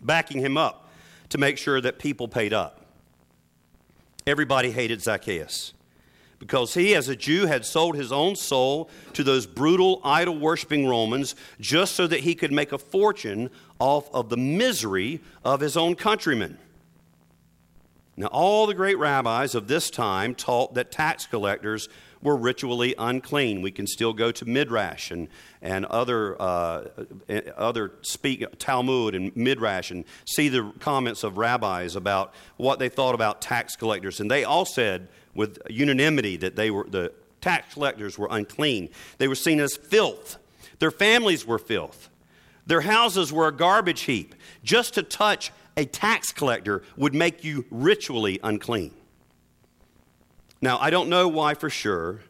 backing 0.00 0.40
him 0.40 0.56
up 0.56 0.88
to 1.30 1.38
make 1.38 1.58
sure 1.58 1.80
that 1.80 1.98
people 1.98 2.28
paid 2.28 2.52
up. 2.52 2.86
Everybody 4.26 4.70
hated 4.70 5.02
Zacchaeus. 5.02 5.72
Because 6.40 6.74
he, 6.74 6.94
as 6.94 7.08
a 7.08 7.14
Jew, 7.14 7.46
had 7.46 7.64
sold 7.64 7.94
his 7.94 8.10
own 8.10 8.34
soul 8.34 8.90
to 9.12 9.22
those 9.22 9.46
brutal, 9.46 10.00
idol 10.02 10.38
worshiping 10.38 10.88
Romans 10.88 11.36
just 11.60 11.94
so 11.94 12.06
that 12.06 12.20
he 12.20 12.34
could 12.34 12.50
make 12.50 12.72
a 12.72 12.78
fortune 12.78 13.50
off 13.78 14.12
of 14.12 14.30
the 14.30 14.38
misery 14.38 15.20
of 15.44 15.60
his 15.60 15.76
own 15.76 15.94
countrymen. 15.94 16.58
Now, 18.16 18.26
all 18.28 18.66
the 18.66 18.74
great 18.74 18.98
rabbis 18.98 19.54
of 19.54 19.68
this 19.68 19.90
time 19.90 20.34
taught 20.34 20.74
that 20.74 20.90
tax 20.90 21.26
collectors 21.26 21.88
were 22.22 22.36
ritually 22.36 22.94
unclean. 22.98 23.62
We 23.62 23.70
can 23.70 23.86
still 23.86 24.12
go 24.12 24.30
to 24.32 24.44
Midrash 24.44 25.10
and, 25.10 25.28
and 25.62 25.86
other, 25.86 26.40
uh, 26.40 26.84
other 27.56 27.92
speak, 28.02 28.44
Talmud 28.58 29.14
and 29.14 29.34
Midrash 29.36 29.90
and 29.90 30.04
see 30.26 30.48
the 30.48 30.72
comments 30.80 31.22
of 31.22 31.38
rabbis 31.38 31.96
about 31.96 32.34
what 32.56 32.78
they 32.78 32.88
thought 32.88 33.14
about 33.14 33.40
tax 33.40 33.76
collectors. 33.76 34.20
And 34.20 34.30
they 34.30 34.44
all 34.44 34.66
said 34.66 35.08
with 35.34 35.58
unanimity 35.68 36.36
that 36.38 36.56
they 36.56 36.70
were, 36.70 36.84
the 36.88 37.12
tax 37.40 37.74
collectors 37.74 38.18
were 38.18 38.28
unclean. 38.30 38.88
They 39.18 39.28
were 39.28 39.34
seen 39.34 39.60
as 39.60 39.76
filth. 39.76 40.38
Their 40.78 40.90
families 40.90 41.46
were 41.46 41.58
filth. 41.58 42.08
Their 42.66 42.82
houses 42.82 43.32
were 43.32 43.48
a 43.48 43.52
garbage 43.52 44.02
heap. 44.02 44.34
Just 44.62 44.94
to 44.94 45.02
touch 45.02 45.50
a 45.76 45.84
tax 45.84 46.32
collector 46.32 46.82
would 46.96 47.14
make 47.14 47.44
you 47.44 47.64
ritually 47.70 48.38
unclean. 48.42 48.94
Now, 50.60 50.78
I 50.78 50.90
don't 50.90 51.08
know 51.08 51.26
why 51.26 51.54
for 51.54 51.70
sure, 51.70 52.20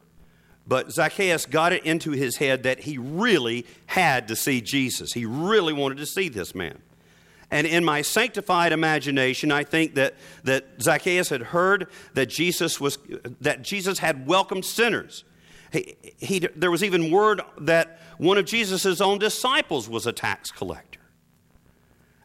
but 0.66 0.92
Zacchaeus 0.92 1.46
got 1.46 1.72
it 1.72 1.84
into 1.84 2.12
his 2.12 2.36
head 2.36 2.62
that 2.62 2.80
he 2.80 2.96
really 2.96 3.66
had 3.86 4.28
to 4.28 4.36
see 4.36 4.60
Jesus. 4.60 5.12
He 5.12 5.26
really 5.26 5.72
wanted 5.72 5.98
to 5.98 6.06
see 6.06 6.28
this 6.28 6.54
man. 6.54 6.78
And 7.50 7.66
in 7.66 7.84
my 7.84 8.02
sanctified 8.02 8.72
imagination, 8.72 9.50
I 9.50 9.64
think 9.64 9.94
that, 9.96 10.14
that 10.44 10.66
Zacchaeus 10.80 11.30
had 11.30 11.42
heard 11.42 11.88
that 12.14 12.26
Jesus, 12.26 12.80
was, 12.80 12.98
that 13.40 13.62
Jesus 13.62 13.98
had 13.98 14.26
welcomed 14.26 14.64
sinners. 14.64 15.24
He, 15.72 15.96
he, 16.18 16.38
there 16.38 16.70
was 16.70 16.84
even 16.84 17.10
word 17.10 17.42
that 17.60 18.00
one 18.18 18.38
of 18.38 18.44
Jesus' 18.44 19.00
own 19.00 19.18
disciples 19.18 19.88
was 19.88 20.06
a 20.06 20.12
tax 20.12 20.50
collector. 20.50 21.00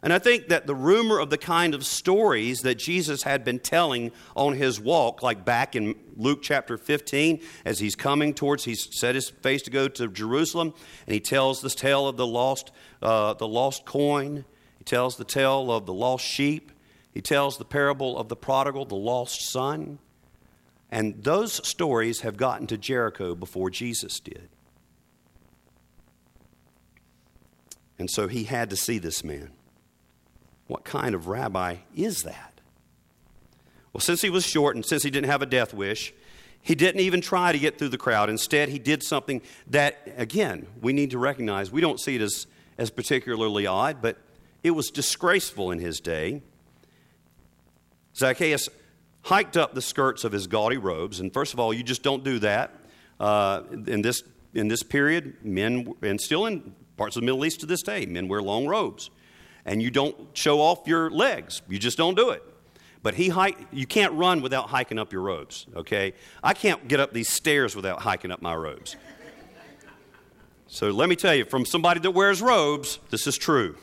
And 0.02 0.12
I 0.12 0.20
think 0.20 0.48
that 0.48 0.68
the 0.68 0.74
rumor 0.74 1.18
of 1.18 1.30
the 1.30 1.38
kind 1.38 1.74
of 1.74 1.84
stories 1.84 2.60
that 2.60 2.76
Jesus 2.76 3.24
had 3.24 3.44
been 3.44 3.58
telling 3.58 4.12
on 4.36 4.52
his 4.52 4.78
walk, 4.78 5.22
like 5.22 5.44
back 5.44 5.74
in 5.74 5.96
Luke 6.16 6.42
chapter 6.42 6.78
15, 6.78 7.40
as 7.64 7.80
he's 7.80 7.96
coming 7.96 8.32
towards, 8.32 8.62
he's 8.62 8.86
set 8.96 9.16
his 9.16 9.30
face 9.30 9.62
to 9.62 9.70
go 9.70 9.88
to 9.88 10.06
Jerusalem, 10.06 10.74
and 11.06 11.14
he 11.14 11.18
tells 11.18 11.60
this 11.60 11.74
tale 11.74 12.06
of 12.06 12.16
the 12.16 12.26
lost, 12.26 12.70
uh, 13.02 13.34
the 13.34 13.48
lost 13.48 13.84
coin. 13.84 14.44
Tells 14.86 15.16
the 15.16 15.24
tale 15.24 15.70
of 15.70 15.84
the 15.84 15.92
lost 15.92 16.24
sheep. 16.24 16.72
He 17.12 17.20
tells 17.20 17.58
the 17.58 17.64
parable 17.66 18.16
of 18.16 18.30
the 18.30 18.36
prodigal, 18.36 18.86
the 18.86 18.94
lost 18.94 19.50
son. 19.50 19.98
And 20.90 21.22
those 21.22 21.66
stories 21.68 22.20
have 22.20 22.38
gotten 22.38 22.66
to 22.68 22.78
Jericho 22.78 23.34
before 23.34 23.68
Jesus 23.68 24.20
did. 24.20 24.48
And 27.98 28.10
so 28.10 28.28
he 28.28 28.44
had 28.44 28.70
to 28.70 28.76
see 28.76 28.98
this 28.98 29.24
man. 29.24 29.50
What 30.66 30.84
kind 30.84 31.14
of 31.14 31.26
rabbi 31.26 31.76
is 31.94 32.22
that? 32.22 32.60
Well, 33.92 34.00
since 34.00 34.20
he 34.20 34.30
was 34.30 34.44
short 34.44 34.76
and 34.76 34.84
since 34.84 35.02
he 35.02 35.10
didn't 35.10 35.30
have 35.30 35.42
a 35.42 35.46
death 35.46 35.72
wish, 35.72 36.12
he 36.60 36.74
didn't 36.74 37.00
even 37.00 37.20
try 37.20 37.52
to 37.52 37.58
get 37.58 37.78
through 37.78 37.88
the 37.88 37.98
crowd. 37.98 38.28
Instead, 38.28 38.68
he 38.68 38.78
did 38.78 39.02
something 39.02 39.40
that, 39.68 39.96
again, 40.16 40.66
we 40.80 40.92
need 40.92 41.12
to 41.12 41.18
recognize. 41.18 41.72
We 41.72 41.80
don't 41.80 41.98
see 41.98 42.16
it 42.16 42.20
as, 42.20 42.46
as 42.76 42.90
particularly 42.90 43.66
odd, 43.66 44.02
but 44.02 44.18
it 44.66 44.74
was 44.74 44.90
disgraceful 44.90 45.70
in 45.70 45.78
his 45.78 46.00
day. 46.00 46.42
Zacchaeus 48.14 48.68
hiked 49.22 49.56
up 49.56 49.74
the 49.74 49.82
skirts 49.82 50.24
of 50.24 50.32
his 50.32 50.46
gaudy 50.46 50.76
robes, 50.76 51.20
and 51.20 51.32
first 51.32 51.52
of 51.52 51.60
all, 51.60 51.72
you 51.72 51.82
just 51.82 52.02
don't 52.02 52.24
do 52.24 52.38
that. 52.40 52.72
Uh, 53.18 53.62
in, 53.86 54.02
this, 54.02 54.22
in 54.54 54.68
this 54.68 54.82
period, 54.82 55.36
men, 55.42 55.94
and 56.02 56.20
still 56.20 56.46
in 56.46 56.74
parts 56.96 57.16
of 57.16 57.22
the 57.22 57.26
Middle 57.26 57.44
East 57.44 57.60
to 57.60 57.66
this 57.66 57.82
day, 57.82 58.06
men 58.06 58.28
wear 58.28 58.42
long 58.42 58.66
robes 58.66 59.10
and 59.66 59.82
you 59.82 59.90
don't 59.90 60.16
show 60.32 60.60
off 60.60 60.86
your 60.86 61.10
legs. 61.10 61.60
You 61.68 61.78
just 61.78 61.98
don't 61.98 62.16
do 62.16 62.30
it. 62.30 62.42
But 63.02 63.14
he 63.14 63.28
hike, 63.28 63.58
you 63.72 63.86
can't 63.86 64.12
run 64.14 64.40
without 64.40 64.70
hiking 64.70 64.98
up 64.98 65.12
your 65.12 65.22
robes, 65.22 65.66
okay? 65.76 66.14
I 66.42 66.54
can't 66.54 66.88
get 66.88 66.98
up 66.98 67.12
these 67.12 67.28
stairs 67.28 67.76
without 67.76 68.00
hiking 68.00 68.30
up 68.30 68.40
my 68.40 68.54
robes. 68.54 68.96
So 70.68 70.90
let 70.90 71.08
me 71.08 71.14
tell 71.14 71.34
you, 71.34 71.44
from 71.44 71.64
somebody 71.64 72.00
that 72.00 72.12
wears 72.12 72.40
robes, 72.40 72.98
this 73.10 73.26
is 73.26 73.36
true. 73.36 73.76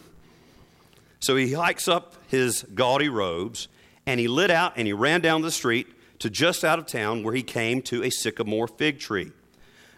So 1.23 1.37
he 1.37 1.53
hikes 1.53 1.87
up 1.87 2.15
his 2.27 2.63
gaudy 2.75 3.07
robes 3.07 3.69
and 4.05 4.19
he 4.19 4.27
lit 4.27 4.51
out 4.51 4.73
and 4.75 4.85
he 4.85 4.91
ran 4.91 5.21
down 5.21 5.41
the 5.41 5.51
street 5.51 5.87
to 6.19 6.29
just 6.29 6.65
out 6.65 6.79
of 6.79 6.85
town 6.85 7.23
where 7.23 7.33
he 7.33 7.43
came 7.43 7.81
to 7.83 8.03
a 8.03 8.09
sycamore 8.09 8.67
fig 8.67 8.99
tree. 8.99 9.31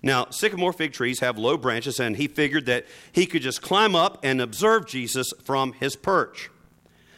Now, 0.04 0.28
sycamore 0.30 0.72
fig 0.72 0.94
trees 0.94 1.22
have 1.22 1.40
low 1.40 1.58
branches, 1.58 2.00
and 2.00 2.16
he 2.16 2.28
figured 2.28 2.68
that 2.68 2.86
he 3.12 3.26
could 3.26 3.42
just 3.42 3.64
climb 3.64 3.96
up 3.96 4.20
and 4.22 4.40
observe 4.40 4.86
Jesus 4.86 5.34
from 5.44 5.74
his 5.74 5.96
perch. 5.96 6.52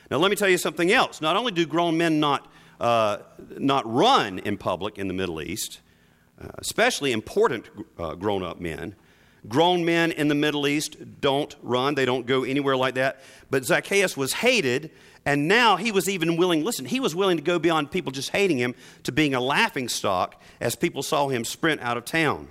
Now, 0.09 0.17
let 0.17 0.29
me 0.29 0.37
tell 0.37 0.47
you 0.47 0.57
something 0.57 0.89
else. 0.89 1.19
Not 1.19 1.35
only 1.35 1.51
do 1.51 1.65
grown 1.65 1.97
men 1.97 2.21
not, 2.21 2.49
uh, 2.79 3.17
not 3.57 3.83
run 3.93 4.39
in 4.39 4.57
public 4.57 4.97
in 4.97 5.09
the 5.09 5.13
Middle 5.13 5.41
East, 5.41 5.81
uh, 6.41 6.47
especially 6.59 7.11
important 7.11 7.65
uh, 7.99 8.15
grown 8.15 8.41
up 8.41 8.61
men, 8.61 8.95
grown 9.47 9.85
men 9.85 10.11
in 10.11 10.27
the 10.27 10.35
Middle 10.35 10.67
East 10.67 10.97
don't 11.21 11.55
run, 11.61 11.95
they 11.95 12.05
don't 12.05 12.25
go 12.25 12.43
anywhere 12.43 12.75
like 12.75 12.95
that. 12.95 13.21
But 13.49 13.65
Zacchaeus 13.65 14.17
was 14.17 14.33
hated, 14.33 14.91
and 15.25 15.47
now 15.47 15.75
he 15.75 15.91
was 15.91 16.09
even 16.09 16.37
willing, 16.37 16.63
listen, 16.63 16.85
he 16.85 16.99
was 16.99 17.15
willing 17.15 17.37
to 17.37 17.43
go 17.43 17.59
beyond 17.59 17.91
people 17.91 18.11
just 18.11 18.29
hating 18.29 18.57
him 18.57 18.75
to 19.03 19.11
being 19.11 19.33
a 19.33 19.39
laughing 19.39 19.89
stock 19.89 20.41
as 20.59 20.75
people 20.75 21.03
saw 21.03 21.27
him 21.27 21.45
sprint 21.45 21.81
out 21.81 21.97
of 21.97 22.05
town. 22.05 22.47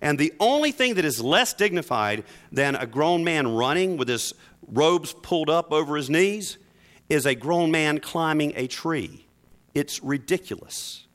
And 0.00 0.18
the 0.18 0.32
only 0.38 0.70
thing 0.70 0.94
that 0.94 1.04
is 1.04 1.20
less 1.20 1.52
dignified 1.54 2.24
than 2.52 2.76
a 2.76 2.86
grown 2.86 3.24
man 3.24 3.48
running 3.54 3.96
with 3.96 4.08
his 4.08 4.32
robes 4.66 5.12
pulled 5.12 5.50
up 5.50 5.72
over 5.72 5.96
his 5.96 6.08
knees 6.08 6.58
is 7.08 7.26
a 7.26 7.34
grown 7.34 7.70
man 7.70 7.98
climbing 7.98 8.52
a 8.54 8.66
tree. 8.66 9.26
It's 9.74 10.02
ridiculous. 10.02 11.06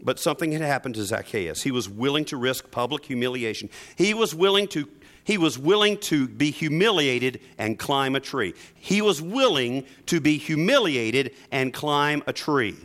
But 0.00 0.20
something 0.20 0.52
had 0.52 0.62
happened 0.62 0.94
to 0.94 1.04
Zacchaeus. 1.04 1.62
He 1.62 1.70
was 1.70 1.88
willing 1.88 2.24
to 2.26 2.36
risk 2.36 2.70
public 2.70 3.04
humiliation. 3.04 3.68
He 3.96 4.14
was 4.14 4.34
willing 4.34 4.68
to 4.68 4.88
he 5.24 5.36
was 5.36 5.58
willing 5.58 5.98
to 5.98 6.26
be 6.26 6.50
humiliated 6.50 7.40
and 7.58 7.78
climb 7.78 8.16
a 8.16 8.20
tree. 8.20 8.54
He 8.74 9.02
was 9.02 9.20
willing 9.20 9.84
to 10.06 10.22
be 10.22 10.38
humiliated 10.38 11.34
and 11.52 11.74
climb 11.74 12.22
a 12.26 12.32
tree 12.32 12.76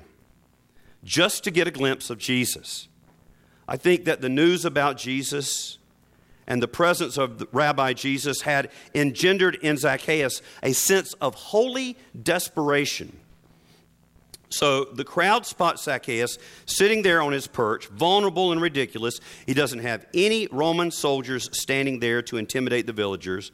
just 1.05 1.45
to 1.45 1.51
get 1.51 1.69
a 1.69 1.71
glimpse 1.71 2.09
of 2.09 2.17
Jesus. 2.17 2.89
I 3.65 3.77
think 3.77 4.03
that 4.05 4.19
the 4.19 4.27
news 4.27 4.65
about 4.65 4.97
Jesus 4.97 5.77
and 6.45 6.61
the 6.61 6.67
presence 6.67 7.17
of 7.17 7.47
Rabbi 7.53 7.93
Jesus 7.93 8.41
had 8.41 8.69
engendered 8.93 9.55
in 9.55 9.77
Zacchaeus 9.77 10.41
a 10.61 10.73
sense 10.73 11.13
of 11.21 11.35
holy 11.35 11.97
desperation. 12.21 13.17
So 14.53 14.85
the 14.85 15.03
crowd 15.03 15.47
spots 15.47 15.83
Zacchaeus 15.83 16.37
sitting 16.65 17.01
there 17.01 17.21
on 17.21 17.33
his 17.33 17.47
perch, 17.47 17.87
vulnerable 17.87 18.51
and 18.51 18.61
ridiculous. 18.61 19.19
He 19.47 19.55
doesn't 19.55 19.79
have 19.79 20.05
any 20.13 20.47
Roman 20.51 20.91
soldiers 20.91 21.49
standing 21.59 21.99
there 21.99 22.21
to 22.23 22.37
intimidate 22.37 22.85
the 22.85 22.93
villagers. 22.93 23.51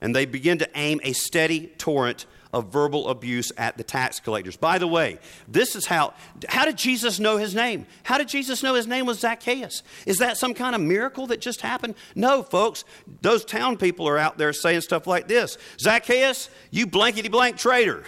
And 0.00 0.16
they 0.16 0.26
begin 0.26 0.58
to 0.58 0.68
aim 0.74 1.00
a 1.04 1.12
steady 1.12 1.68
torrent 1.78 2.26
of 2.52 2.72
verbal 2.72 3.08
abuse 3.08 3.52
at 3.56 3.76
the 3.76 3.84
tax 3.84 4.18
collectors. 4.18 4.56
By 4.56 4.78
the 4.78 4.86
way, 4.88 5.18
this 5.46 5.76
is 5.76 5.86
how, 5.86 6.14
how 6.48 6.64
did 6.64 6.76
Jesus 6.76 7.20
know 7.20 7.36
his 7.36 7.54
name? 7.54 7.86
How 8.02 8.18
did 8.18 8.28
Jesus 8.28 8.62
know 8.62 8.74
his 8.74 8.88
name 8.88 9.06
was 9.06 9.20
Zacchaeus? 9.20 9.82
Is 10.04 10.18
that 10.18 10.36
some 10.36 10.54
kind 10.54 10.74
of 10.74 10.80
miracle 10.80 11.28
that 11.28 11.40
just 11.40 11.60
happened? 11.60 11.94
No, 12.16 12.42
folks. 12.42 12.84
Those 13.22 13.44
town 13.44 13.76
people 13.76 14.08
are 14.08 14.18
out 14.18 14.36
there 14.36 14.52
saying 14.52 14.80
stuff 14.80 15.06
like 15.06 15.28
this 15.28 15.58
Zacchaeus, 15.78 16.50
you 16.70 16.86
blankety 16.86 17.28
blank 17.28 17.56
traitor. 17.56 18.02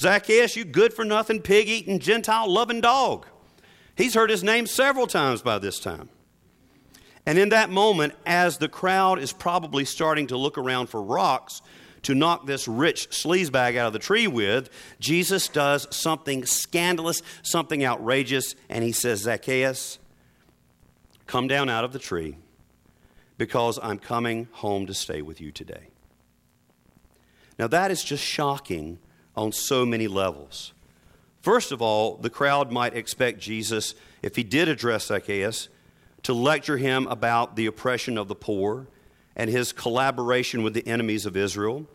Zacchaeus, 0.00 0.56
you 0.56 0.64
good 0.64 0.94
for 0.94 1.04
nothing, 1.04 1.42
pig 1.42 1.68
eating, 1.68 1.98
Gentile 1.98 2.50
loving 2.50 2.80
dog. 2.80 3.26
He's 3.96 4.14
heard 4.14 4.30
his 4.30 4.42
name 4.42 4.66
several 4.66 5.06
times 5.06 5.42
by 5.42 5.58
this 5.58 5.78
time. 5.78 6.08
And 7.26 7.38
in 7.38 7.50
that 7.50 7.68
moment, 7.68 8.14
as 8.24 8.56
the 8.56 8.68
crowd 8.68 9.18
is 9.18 9.30
probably 9.30 9.84
starting 9.84 10.28
to 10.28 10.38
look 10.38 10.56
around 10.56 10.86
for 10.86 11.02
rocks, 11.02 11.60
to 12.04 12.14
knock 12.14 12.46
this 12.46 12.66
rich 12.66 13.10
sleazebag 13.10 13.76
out 13.76 13.88
of 13.88 13.92
the 13.92 13.98
tree 13.98 14.26
with, 14.26 14.70
Jesus 15.00 15.48
does 15.48 15.86
something 15.94 16.46
scandalous, 16.46 17.22
something 17.42 17.84
outrageous, 17.84 18.54
and 18.70 18.82
he 18.82 18.92
says, 18.92 19.20
Zacchaeus, 19.20 19.98
come 21.26 21.46
down 21.46 21.68
out 21.68 21.84
of 21.84 21.92
the 21.92 21.98
tree 21.98 22.38
because 23.36 23.78
I'm 23.82 23.98
coming 23.98 24.48
home 24.52 24.86
to 24.86 24.94
stay 24.94 25.20
with 25.20 25.42
you 25.42 25.52
today. 25.52 25.88
Now, 27.58 27.66
that 27.66 27.90
is 27.90 28.02
just 28.02 28.24
shocking 28.24 28.98
on 29.40 29.52
so 29.52 29.86
many 29.86 30.06
levels. 30.06 30.74
First 31.40 31.72
of 31.72 31.80
all, 31.80 32.16
the 32.16 32.28
crowd 32.28 32.70
might 32.70 32.94
expect 32.94 33.40
Jesus, 33.40 33.94
if 34.22 34.36
he 34.36 34.42
did 34.42 34.68
address 34.68 35.06
Zacchaeus, 35.06 35.70
to 36.24 36.34
lecture 36.34 36.76
him 36.76 37.06
about 37.06 37.56
the 37.56 37.64
oppression 37.64 38.18
of 38.18 38.28
the 38.28 38.34
poor 38.34 38.86
and 39.34 39.48
his 39.48 39.72
collaboration 39.72 40.62
with 40.62 40.74
the 40.74 40.86
enemies 40.86 41.24
of 41.24 41.38
Israel. 41.38 41.86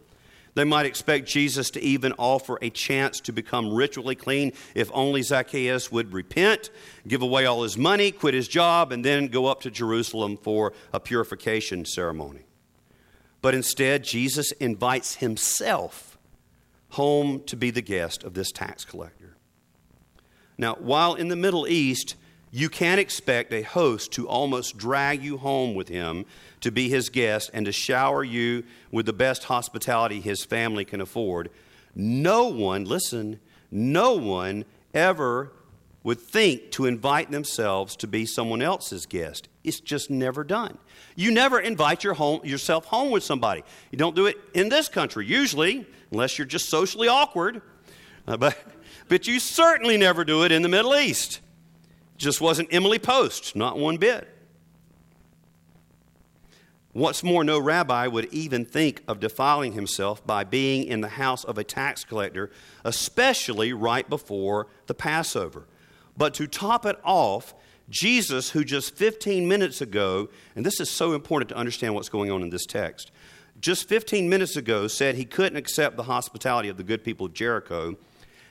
They 0.55 0.63
might 0.63 0.87
expect 0.87 1.27
Jesus 1.27 1.69
to 1.71 1.81
even 1.83 2.13
offer 2.13 2.57
a 2.63 2.71
chance 2.71 3.19
to 3.19 3.31
become 3.31 3.71
ritually 3.71 4.15
clean 4.15 4.51
if 4.73 4.89
only 4.91 5.21
Zacchaeus 5.21 5.91
would 5.91 6.13
repent, 6.13 6.71
give 7.07 7.21
away 7.21 7.45
all 7.45 7.61
his 7.61 7.77
money, 7.77 8.09
quit 8.09 8.33
his 8.33 8.47
job, 8.47 8.91
and 8.91 9.05
then 9.05 9.27
go 9.27 9.45
up 9.45 9.61
to 9.61 9.69
Jerusalem 9.69 10.37
for 10.37 10.73
a 10.91 10.99
purification 10.99 11.85
ceremony. 11.85 12.45
But 13.43 13.53
instead, 13.53 14.03
Jesus 14.03 14.51
invites 14.53 15.15
himself 15.15 16.14
home 16.95 17.43
to 17.43 17.57
be 17.57 17.71
the 17.71 17.81
guest 17.81 18.23
of 18.23 18.33
this 18.33 18.51
tax 18.51 18.85
collector. 18.85 19.35
Now, 20.57 20.75
while 20.75 21.15
in 21.15 21.27
the 21.27 21.35
Middle 21.35 21.67
East, 21.67 22.15
you 22.51 22.69
can 22.69 22.99
expect 22.99 23.51
a 23.51 23.63
host 23.63 24.13
to 24.13 24.29
almost 24.29 24.77
drag 24.77 25.21
you 25.21 25.37
home 25.37 25.75
with 25.75 25.89
him 25.89 26.25
to 26.61 26.71
be 26.71 26.87
his 26.87 27.09
guest 27.09 27.51
and 27.53 27.65
to 27.65 27.73
shower 27.73 28.23
you 28.23 28.63
with 28.91 29.05
the 29.05 29.11
best 29.13 29.43
hospitality 29.43 30.21
his 30.21 30.45
family 30.45 30.85
can 30.85 31.01
afford. 31.01 31.49
No 31.93 32.45
one, 32.47 32.85
listen, 32.85 33.41
no 33.69 34.13
one 34.13 34.63
ever 34.93 35.51
would 36.03 36.21
think 36.21 36.71
to 36.71 36.85
invite 36.85 37.29
themselves 37.29 37.97
to 37.97 38.07
be 38.07 38.25
someone 38.25 38.61
else's 38.61 39.05
guest. 39.05 39.49
It's 39.65 39.81
just 39.81 40.09
never 40.09 40.45
done. 40.45 40.77
You 41.15 41.31
never 41.31 41.59
invite 41.59 42.05
your 42.05 42.13
home, 42.13 42.45
yourself 42.45 42.85
home 42.85 43.11
with 43.11 43.23
somebody. 43.23 43.63
You 43.91 43.97
don't 43.97 44.15
do 44.15 44.27
it 44.27 44.37
in 44.53 44.69
this 44.69 44.87
country, 44.87 45.25
usually, 45.25 45.85
unless 46.12 46.38
you're 46.38 46.45
just 46.45 46.69
socially 46.69 47.07
awkward. 47.07 47.62
Uh, 48.27 48.38
but, 48.38 48.57
but 49.07 49.27
you 49.27 49.39
certainly 49.39 49.97
never 49.97 50.24
do 50.24 50.43
it 50.43 50.51
in 50.51 50.62
the 50.62 50.69
Middle 50.69 50.95
East. 50.95 51.39
Just 52.17 52.41
wasn't 52.41 52.74
Emily 52.74 53.00
Post, 53.00 53.55
not 53.55 53.77
one 53.77 53.97
bit. 53.97 54.31
What's 56.93 57.24
more, 57.24 57.43
no 57.43 57.59
rabbi 57.59 58.07
would 58.07 58.33
even 58.33 58.63
think 58.63 59.03
of 59.05 59.19
defiling 59.19 59.74
himself 59.74 60.25
by 60.25 60.45
being 60.45 60.85
in 60.85 61.01
the 61.01 61.09
house 61.09 61.43
of 61.43 61.57
a 61.57 61.63
tax 61.63 62.05
collector, 62.05 62.51
especially 62.85 63.74
right 63.74 64.09
before 64.09 64.67
the 64.88 64.93
Passover. 64.93 65.67
But 66.15 66.33
to 66.35 66.47
top 66.47 66.85
it 66.85 66.97
off, 67.03 67.53
Jesus, 67.89 68.51
who 68.51 68.63
just 68.63 68.95
15 68.95 69.45
minutes 69.45 69.81
ago, 69.81 70.29
and 70.55 70.65
this 70.65 70.79
is 70.79 70.89
so 70.89 71.12
important 71.12 71.50
to 71.50 71.57
understand 71.57 71.93
what's 71.93 72.07
going 72.07 72.31
on 72.31 72.41
in 72.41 72.50
this 72.50 72.65
text, 72.65 73.12
just 73.59 73.88
15 73.88 74.29
minutes 74.29 74.55
ago 74.55 74.88
said 74.88 75.15
he 75.15 75.25
couldn't 75.25 75.57
accept 75.57 75.97
the 75.97 76.03
hospitality 76.03 76.69
of 76.69 76.77
the 76.77 76.83
good 76.83 77.03
people 77.03 77.25
of 77.25 77.33
Jericho, 77.33 77.95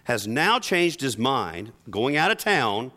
has 0.05 0.27
now 0.27 0.59
changed 0.59 1.01
his 1.01 1.17
mind, 1.17 1.73
going 1.91 2.17
out 2.17 2.31
of 2.31 2.39
town 2.39 2.93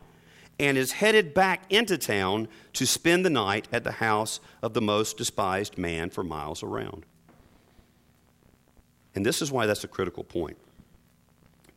and 0.60 0.78
is 0.78 0.94
headed 0.94 1.34
back 1.34 1.64
into 1.70 1.98
town 1.98 2.48
to 2.74 2.86
spend 2.86 3.26
the 3.26 3.30
night 3.30 3.68
at 3.72 3.84
the 3.84 3.94
house 3.94 4.40
of 4.62 4.74
the 4.74 4.82
most 4.82 5.18
despised 5.18 5.78
man 5.78 6.10
for 6.10 6.24
miles 6.24 6.64
around. 6.64 7.06
And 9.14 9.26
this 9.26 9.42
is 9.42 9.52
why 9.52 9.66
that's 9.66 9.84
a 9.84 9.88
critical 9.88 10.24
point. 10.24 10.58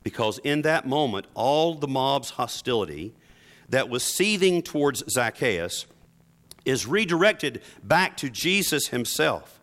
Because 0.02 0.38
in 0.38 0.62
that 0.62 0.86
moment, 0.86 1.26
all 1.34 1.74
the 1.74 1.88
mob's 1.88 2.30
hostility 2.30 3.14
that 3.68 3.88
was 3.88 4.02
seething 4.02 4.62
towards 4.62 5.04
Zacchaeus 5.10 5.86
is 6.64 6.86
redirected 6.86 7.62
back 7.82 8.16
to 8.18 8.30
Jesus 8.30 8.88
himself. 8.88 9.59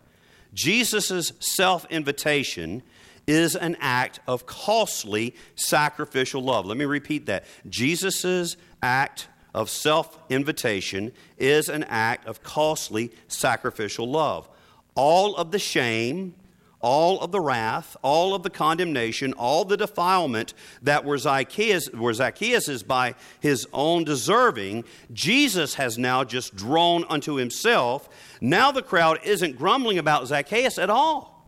Jesus' 0.54 1.32
self 1.40 1.84
invitation 1.90 2.82
is 3.26 3.54
an 3.54 3.76
act 3.80 4.20
of 4.26 4.46
costly 4.46 5.34
sacrificial 5.54 6.42
love. 6.42 6.64
Let 6.64 6.78
me 6.78 6.86
repeat 6.86 7.26
that. 7.26 7.44
Jesus' 7.68 8.56
act 8.82 9.28
of 9.54 9.68
self 9.68 10.18
invitation 10.30 11.12
is 11.36 11.68
an 11.68 11.84
act 11.84 12.26
of 12.26 12.42
costly 12.42 13.12
sacrificial 13.28 14.08
love. 14.10 14.48
All 14.94 15.36
of 15.36 15.50
the 15.50 15.58
shame, 15.58 16.34
all 16.80 17.20
of 17.20 17.32
the 17.32 17.40
wrath, 17.40 17.96
all 18.02 18.34
of 18.34 18.42
the 18.42 18.50
condemnation, 18.50 19.32
all 19.32 19.64
the 19.64 19.76
defilement 19.76 20.54
that 20.82 21.04
were 21.04 21.18
Zacchaeus, 21.18 21.90
were 21.90 22.14
Zacchaeus 22.14 22.82
by 22.82 23.14
his 23.40 23.66
own 23.72 24.04
deserving, 24.04 24.84
Jesus 25.12 25.74
has 25.74 25.98
now 25.98 26.24
just 26.24 26.54
drawn 26.54 27.04
unto 27.08 27.34
himself. 27.34 28.08
Now 28.40 28.70
the 28.70 28.82
crowd 28.82 29.18
isn't 29.24 29.56
grumbling 29.56 29.98
about 29.98 30.28
Zacchaeus 30.28 30.78
at 30.78 30.90
all. 30.90 31.38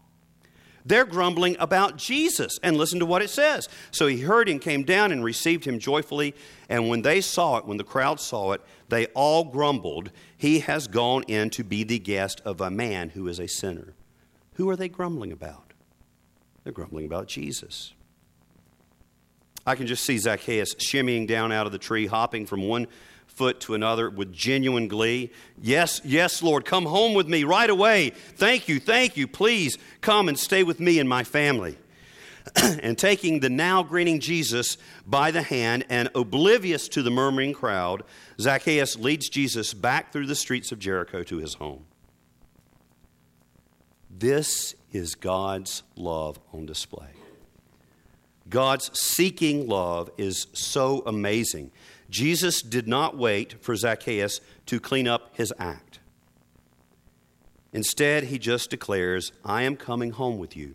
They're 0.84 1.04
grumbling 1.04 1.56
about 1.58 1.96
Jesus. 1.96 2.58
And 2.62 2.76
listen 2.76 2.98
to 3.00 3.06
what 3.06 3.22
it 3.22 3.30
says. 3.30 3.68
So 3.90 4.06
he 4.06 4.20
heard 4.20 4.48
him, 4.48 4.58
came 4.58 4.82
down, 4.82 5.12
and 5.12 5.22
received 5.22 5.64
him 5.64 5.78
joyfully. 5.78 6.34
And 6.68 6.88
when 6.88 7.02
they 7.02 7.20
saw 7.20 7.58
it, 7.58 7.66
when 7.66 7.76
the 7.76 7.84
crowd 7.84 8.18
saw 8.18 8.52
it, 8.52 8.62
they 8.88 9.06
all 9.08 9.44
grumbled, 9.44 10.10
He 10.36 10.60
has 10.60 10.88
gone 10.88 11.22
in 11.24 11.50
to 11.50 11.62
be 11.62 11.84
the 11.84 11.98
guest 11.98 12.40
of 12.44 12.60
a 12.60 12.70
man 12.70 13.10
who 13.10 13.28
is 13.28 13.38
a 13.38 13.46
sinner. 13.46 13.94
Who 14.60 14.68
are 14.68 14.76
they 14.76 14.90
grumbling 14.90 15.32
about? 15.32 15.72
They're 16.64 16.72
grumbling 16.74 17.06
about 17.06 17.28
Jesus. 17.28 17.94
I 19.66 19.74
can 19.74 19.86
just 19.86 20.04
see 20.04 20.18
Zacchaeus 20.18 20.74
shimmying 20.74 21.26
down 21.26 21.50
out 21.50 21.64
of 21.64 21.72
the 21.72 21.78
tree, 21.78 22.06
hopping 22.06 22.44
from 22.44 22.68
one 22.68 22.86
foot 23.26 23.60
to 23.60 23.72
another 23.72 24.10
with 24.10 24.34
genuine 24.34 24.86
glee. 24.86 25.32
Yes, 25.62 26.02
yes, 26.04 26.42
Lord, 26.42 26.66
come 26.66 26.84
home 26.84 27.14
with 27.14 27.26
me 27.26 27.42
right 27.42 27.70
away. 27.70 28.10
Thank 28.10 28.68
you, 28.68 28.80
thank 28.80 29.16
you. 29.16 29.26
Please 29.26 29.78
come 30.02 30.28
and 30.28 30.38
stay 30.38 30.62
with 30.62 30.78
me 30.78 30.98
and 30.98 31.08
my 31.08 31.24
family. 31.24 31.78
and 32.82 32.98
taking 32.98 33.40
the 33.40 33.48
now 33.48 33.82
grinning 33.82 34.20
Jesus 34.20 34.76
by 35.06 35.30
the 35.30 35.40
hand 35.40 35.86
and 35.88 36.10
oblivious 36.14 36.86
to 36.88 37.02
the 37.02 37.10
murmuring 37.10 37.54
crowd, 37.54 38.02
Zacchaeus 38.38 38.98
leads 38.98 39.30
Jesus 39.30 39.72
back 39.72 40.12
through 40.12 40.26
the 40.26 40.34
streets 40.34 40.70
of 40.70 40.78
Jericho 40.78 41.22
to 41.22 41.38
his 41.38 41.54
home. 41.54 41.86
This 44.10 44.74
is 44.92 45.14
God's 45.14 45.82
love 45.96 46.38
on 46.52 46.66
display. 46.66 47.08
God's 48.48 48.90
seeking 48.98 49.68
love 49.68 50.10
is 50.18 50.48
so 50.52 51.02
amazing. 51.06 51.70
Jesus 52.10 52.62
did 52.62 52.88
not 52.88 53.16
wait 53.16 53.62
for 53.62 53.76
Zacchaeus 53.76 54.40
to 54.66 54.80
clean 54.80 55.06
up 55.06 55.30
his 55.36 55.52
act. 55.58 56.00
Instead, 57.72 58.24
he 58.24 58.38
just 58.38 58.68
declares, 58.68 59.30
I 59.44 59.62
am 59.62 59.76
coming 59.76 60.10
home 60.10 60.38
with 60.38 60.56
you. 60.56 60.74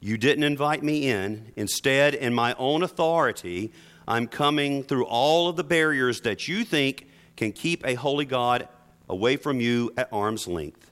You 0.00 0.16
didn't 0.16 0.44
invite 0.44 0.82
me 0.82 1.08
in. 1.08 1.52
Instead, 1.56 2.14
in 2.14 2.32
my 2.32 2.54
own 2.58 2.82
authority, 2.82 3.70
I'm 4.08 4.26
coming 4.26 4.82
through 4.82 5.04
all 5.04 5.48
of 5.48 5.56
the 5.56 5.64
barriers 5.64 6.22
that 6.22 6.48
you 6.48 6.64
think 6.64 7.06
can 7.36 7.52
keep 7.52 7.86
a 7.86 7.94
holy 7.94 8.24
God 8.24 8.68
away 9.10 9.36
from 9.36 9.60
you 9.60 9.92
at 9.98 10.08
arm's 10.10 10.48
length. 10.48 10.90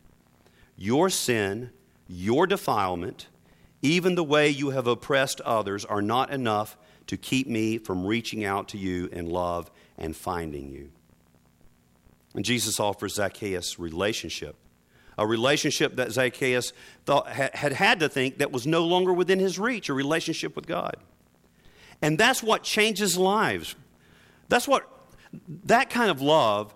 Your 0.76 1.10
sin, 1.10 1.70
your 2.08 2.46
defilement, 2.46 3.28
even 3.82 4.14
the 4.14 4.24
way 4.24 4.48
you 4.48 4.70
have 4.70 4.86
oppressed 4.86 5.40
others 5.42 5.84
are 5.84 6.02
not 6.02 6.30
enough 6.30 6.76
to 7.06 7.16
keep 7.16 7.46
me 7.46 7.78
from 7.78 8.06
reaching 8.06 8.44
out 8.44 8.68
to 8.68 8.78
you 8.78 9.06
in 9.12 9.28
love 9.28 9.70
and 9.98 10.16
finding 10.16 10.70
you. 10.70 10.90
And 12.34 12.44
Jesus 12.44 12.80
offers 12.80 13.14
Zacchaeus 13.14 13.78
relationship, 13.78 14.56
a 15.16 15.26
relationship 15.26 15.96
that 15.96 16.10
Zacchaeus 16.10 16.72
thought, 17.04 17.28
had 17.28 17.72
had 17.72 18.00
to 18.00 18.08
think 18.08 18.38
that 18.38 18.50
was 18.50 18.66
no 18.66 18.84
longer 18.84 19.12
within 19.12 19.38
his 19.38 19.58
reach, 19.58 19.88
a 19.88 19.94
relationship 19.94 20.56
with 20.56 20.66
God. 20.66 20.96
And 22.02 22.18
that's 22.18 22.42
what 22.42 22.62
changes 22.62 23.16
lives. 23.16 23.76
That's 24.48 24.66
what, 24.66 24.88
that 25.64 25.90
kind 25.90 26.10
of 26.10 26.20
love 26.20 26.74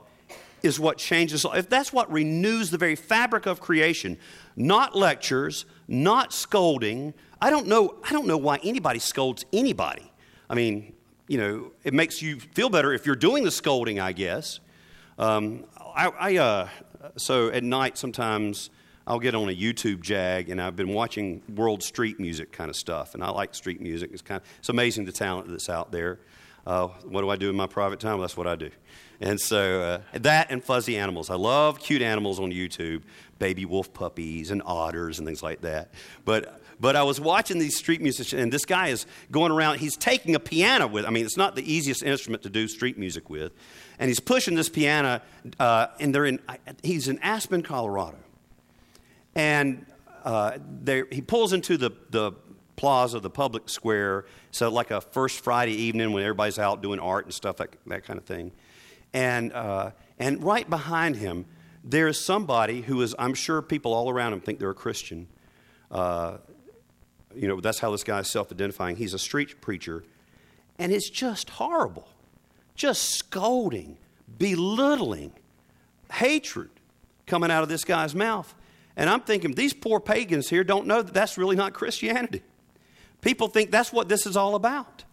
is 0.63 0.81
what 0.81 0.99
changes 0.99 1.45
If 1.55 1.69
that's 1.69 1.93
what 1.93 2.11
renews 2.13 2.71
the 2.71 2.79
very 2.79 2.97
fabric 2.97 3.47
of 3.47 3.61
creation, 3.61 4.19
not 4.57 4.97
lectures, 4.97 5.65
not 5.87 6.33
scolding. 6.33 7.15
I 7.41 7.51
don't 7.51 7.67
know, 7.67 7.97
I 8.03 8.13
don't 8.13 8.27
know 8.27 8.37
why 8.37 8.59
anybody 8.63 8.99
scolds 8.99 9.45
anybody. 9.53 10.11
I 10.51 10.55
mean, 10.55 10.95
you 11.29 11.39
know, 11.39 11.73
it 11.85 11.95
makes 11.95 12.23
you 12.23 12.41
feel 12.41 12.71
better 12.71 12.93
if 12.93 13.07
you're 13.07 13.17
doing 13.17 13.45
the 13.45 13.51
scolding, 13.51 14.01
I 14.01 14.13
guess. 14.13 14.61
Um, 15.19 15.65
I, 15.95 16.09
I 16.09 16.37
uh, 16.37 16.69
so 17.17 17.49
at 17.49 17.63
night 17.63 17.99
sometimes 17.99 18.71
I'll 19.07 19.19
get 19.19 19.35
on 19.35 19.49
a 19.49 19.57
YouTube 19.57 20.03
jag, 20.03 20.51
and 20.51 20.61
I've 20.61 20.77
been 20.77 20.93
watching 20.93 21.43
world 21.55 21.83
street 21.83 22.21
music 22.21 22.53
kind 22.53 22.69
of 22.69 22.77
stuff, 22.77 23.15
and 23.15 23.25
I 23.25 23.31
like 23.31 23.55
street 23.55 23.81
music. 23.81 24.11
It's 24.13 24.23
kind 24.23 24.41
of 24.41 24.49
it's 24.59 24.69
amazing 24.69 25.07
the 25.07 25.13
talent 25.13 25.49
that's 25.49 25.69
out 25.69 25.93
there. 25.93 26.21
Uh, 26.69 26.89
what 27.05 27.23
do 27.23 27.31
I 27.31 27.37
do 27.37 27.49
in 27.49 27.57
my 27.57 27.67
private 27.67 27.99
time? 27.99 28.19
Well, 28.19 28.21
that's 28.21 28.37
what 28.37 28.47
I 28.47 28.55
do. 28.55 28.69
And 29.23 29.41
so 29.41 29.81
uh, 29.81 30.19
that 30.19 30.51
and 30.51 30.63
fuzzy 30.63 30.99
animals. 30.99 31.31
I 31.31 31.35
love 31.35 31.81
cute 31.81 32.03
animals 32.03 32.39
on 32.39 32.53
YouTube, 32.53 33.05
baby 33.39 33.65
wolf 33.65 33.95
puppies 33.95 34.51
and 34.51 34.61
otters 34.67 35.19
and 35.19 35.27
things 35.27 35.43
like 35.43 35.63
that. 35.63 35.91
But 36.27 36.61
but 36.79 36.95
I 36.95 37.05
was 37.05 37.23
watching 37.23 37.59
these 37.59 37.79
street 37.79 38.03
musicians, 38.03 38.43
and 38.43 38.53
this 38.53 38.67
guy 38.67 38.89
is 38.89 39.07
going 39.31 39.51
around. 39.51 39.79
He's 39.79 39.97
taking 39.97 40.35
a 40.35 40.39
piano 40.39 40.87
with. 40.87 41.07
I 41.07 41.11
mean, 41.11 41.25
it's 41.25 41.39
not 41.39 41.57
the 41.57 41.73
easiest 41.73 42.03
instrument 42.03 42.43
to 42.43 42.51
do 42.51 42.69
street 42.69 42.99
music 42.99 43.31
with, 43.31 43.53
and 43.99 44.09
he's 44.09 44.21
pushing 44.21 44.55
this 44.55 44.69
piano. 44.69 45.23
Uh, 45.59 45.87
and 45.99 46.15
they're 46.15 46.27
in. 46.27 46.39
He's 46.83 47.09
in 47.09 47.19
Aspen, 47.21 47.63
Colorado, 47.63 48.19
and 49.35 49.87
uh, 50.23 50.59
he 51.11 51.23
pulls 51.23 51.55
into 51.55 51.79
the 51.79 51.93
the 52.11 52.33
plaza, 52.79 53.21
the 53.21 53.29
public 53.29 53.69
square. 53.69 54.25
So 54.51 54.71
like 54.71 54.91
a 54.91 55.03
first 55.03 55.41
Friday 55.41 55.75
evening 55.75 56.13
when 56.13 56.23
everybody's 56.23 56.59
out 56.59 56.81
doing 56.81 56.99
art 56.99 57.27
and 57.27 57.35
stuff, 57.35 57.61
like 57.61 57.77
that 57.87 58.05
kind 58.05 58.19
of 58.19 58.25
thing. 58.25 58.53
And 59.13 59.53
uh, 59.53 59.91
and 60.19 60.43
right 60.43 60.69
behind 60.69 61.17
him, 61.17 61.45
there 61.85 62.09
is 62.09 62.19
somebody 62.25 62.83
who 62.83 63.03
is. 63.03 63.15
I'm 63.19 63.35
sure 63.35 63.61
people 63.61 63.93
all 63.93 64.09
around 64.09 64.33
him 64.33 64.41
think 64.41 64.59
they're 64.59 64.71
a 64.71 64.75
Christian. 64.75 65.29
Uh, 65.91 66.39
you 67.35 67.49
know, 67.49 67.61
that's 67.61 67.79
how 67.79 67.91
this 67.91 68.05
guy 68.05 68.21
is 68.21 68.31
self 68.31 68.51
identifying. 68.51 68.97
He's 68.97 69.15
a 69.15 69.19
street 69.19 69.61
preacher. 69.61 70.05
And 70.79 70.93
it's 70.93 71.11
just 71.11 71.51
horrible. 71.51 72.09
Just 72.75 73.11
scolding, 73.11 73.99
belittling, 74.39 75.33
hatred 76.13 76.71
coming 77.27 77.51
out 77.51 77.63
of 77.63 77.69
this 77.69 77.85
guy's 77.85 78.15
mouth. 78.15 78.55
And 78.97 79.11
I'm 79.11 79.21
thinking, 79.21 79.53
these 79.53 79.73
poor 79.73 80.01
pagans 80.01 80.49
here 80.49 80.65
don't 80.65 80.87
know 80.87 81.03
that 81.03 81.15
that's 81.15 81.37
really 81.39 81.57
not 81.57 81.73
Christianity. 81.73 82.43
People 83.21 83.49
think 83.49 83.71
that's 83.71 83.93
what 83.93 84.09
this 84.09 84.27
is 84.27 84.37
all 84.37 84.55
about. 84.55 85.05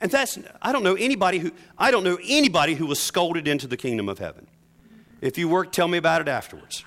And 0.00 0.10
that's, 0.10 0.38
I 0.60 0.72
don't 0.72 0.82
know 0.82 0.96
anybody 0.96 1.38
who, 1.38 1.52
I 1.78 1.90
don't 1.90 2.04
know 2.04 2.18
anybody 2.22 2.74
who 2.74 2.86
was 2.86 2.98
scolded 2.98 3.46
into 3.46 3.66
the 3.66 3.76
kingdom 3.76 4.08
of 4.08 4.18
heaven. 4.18 4.48
If 5.20 5.38
you 5.38 5.48
work, 5.48 5.70
tell 5.70 5.86
me 5.86 5.96
about 5.96 6.20
it 6.20 6.28
afterwards. 6.28 6.84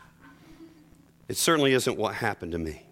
It 1.28 1.38
certainly 1.38 1.74
isn't 1.74 1.98
what 1.98 2.16
happened 2.16 2.52
to 2.52 2.60
me. 2.60 2.84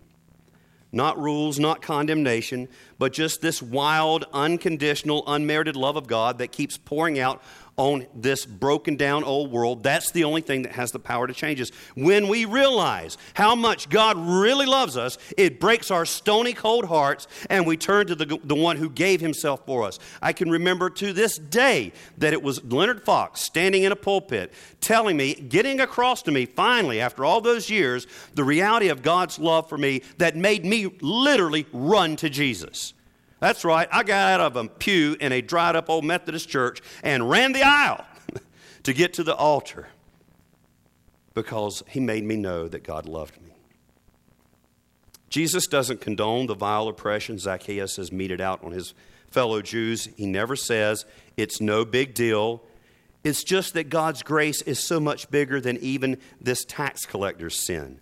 Not 0.94 1.20
rules, 1.20 1.60
not 1.60 1.82
condemnation, 1.82 2.70
but 3.00 3.14
just 3.14 3.42
this 3.42 3.62
wild, 3.62 4.26
unconditional, 4.32 5.24
unmerited 5.28 5.76
love 5.76 5.98
of 5.98 6.08
God 6.08 6.38
that 6.38 6.52
keeps 6.52 6.78
pouring 6.78 7.20
out 7.20 7.42
on 7.76 8.06
this 8.14 8.46
broken 8.46 8.96
down 8.96 9.24
old 9.24 9.52
world. 9.52 9.84
That's 9.84 10.12
the 10.12 10.24
only 10.26 10.42
thing 10.42 10.62
that 10.64 10.74
has 10.74 10.92
the 10.92 11.00
power 11.00 11.26
to 11.26 11.34
change 11.34 11.60
us. 11.60 11.72
When 11.96 12.28
we 12.28 12.46
realize 12.46 13.18
how 13.34 13.56
much 13.56 13.90
God 13.90 14.18
really 14.18 14.66
loves 14.66 14.96
us, 14.96 15.18
it 15.38 15.60
breaks 15.60 15.90
our 15.90 16.06
stony 16.06 16.54
cold 16.54 16.86
hearts 16.86 17.28
and 17.50 17.66
we 17.66 17.78
turn 17.78 18.08
to 18.08 18.16
the, 18.16 18.40
the 18.44 18.56
one 18.56 18.78
who 18.78 18.90
gave 18.90 19.22
himself 19.22 19.66
for 19.66 19.84
us. 19.84 19.98
I 20.22 20.34
can 20.34 20.52
remember 20.52 20.90
to 20.92 21.14
this 21.14 21.38
day 21.38 21.94
that 22.20 22.34
it 22.34 22.44
was 22.44 22.64
Leonard 22.64 23.04
Fox 23.04 23.42
standing 23.42 23.84
in 23.84 23.92
a 23.92 23.96
pulpit 23.96 24.54
telling 24.80 25.18
me, 25.18 25.34
getting 25.34 25.80
across 25.80 26.22
to 26.24 26.32
me 26.32 26.46
finally 26.46 27.02
after 27.02 27.26
all 27.26 27.42
those 27.42 27.70
years, 27.70 28.06
the 28.36 28.44
reality 28.44 28.90
of 28.90 29.02
God's 29.02 29.40
love 29.40 29.68
for 29.68 29.78
me 29.78 30.02
that 30.18 30.36
made 30.36 30.64
me 30.64 30.92
literally 31.02 31.66
run 31.72 32.16
to 32.18 32.30
Jesus. 32.30 32.94
That's 33.44 33.66
right, 33.66 33.90
I 33.92 34.04
got 34.04 34.40
out 34.40 34.40
of 34.40 34.56
a 34.56 34.70
pew 34.70 35.18
in 35.20 35.34
a 35.34 35.42
dried 35.42 35.76
up 35.76 35.90
old 35.90 36.06
Methodist 36.06 36.48
church 36.48 36.82
and 37.04 37.30
ran 37.30 37.52
the 37.52 37.64
aisle 37.64 38.06
to 38.84 38.94
get 38.94 39.12
to 39.16 39.24
the 39.24 39.36
altar 39.36 39.90
because 41.34 41.84
he 41.90 42.00
made 42.00 42.24
me 42.24 42.38
know 42.38 42.70
that 42.70 42.86
God 42.86 43.06
loved 43.06 43.42
me. 43.42 43.52
Jesus 45.30 45.68
doesn't 45.68 46.00
condone 46.00 46.48
the 46.48 46.56
vile 46.56 46.88
oppression 46.88 47.38
Zacchaeus 47.38 47.98
has 47.98 48.14
meted 48.14 48.40
out 48.40 48.64
on 48.64 48.72
his 48.72 48.94
fellow 49.30 49.62
Jews. 49.62 50.08
He 50.16 50.26
never 50.26 50.56
says 50.56 51.04
it's 51.36 51.60
no 51.60 51.84
big 51.84 52.14
deal. 52.14 52.64
It's 53.26 53.44
just 53.44 53.74
that 53.74 53.90
God's 53.90 54.24
grace 54.24 54.62
is 54.62 54.80
so 54.80 55.02
much 55.02 55.30
bigger 55.30 55.60
than 55.60 55.76
even 55.80 56.18
this 56.40 56.64
tax 56.64 57.06
collector's 57.06 57.68
sin. 57.68 58.00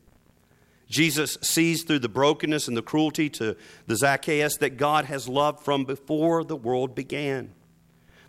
Jesus 0.92 1.38
sees 1.42 1.84
through 1.84 2.00
the 2.00 2.10
brokenness 2.10 2.68
and 2.68 2.76
the 2.76 2.82
cruelty 2.82 3.30
to 3.32 3.56
the 3.88 3.96
Zacchaeus 3.96 4.58
that 4.58 4.78
God 4.78 5.06
has 5.06 5.28
loved 5.28 5.62
from 5.62 5.86
before 5.86 6.44
the 6.44 6.56
world 6.56 6.94
began. 6.94 7.54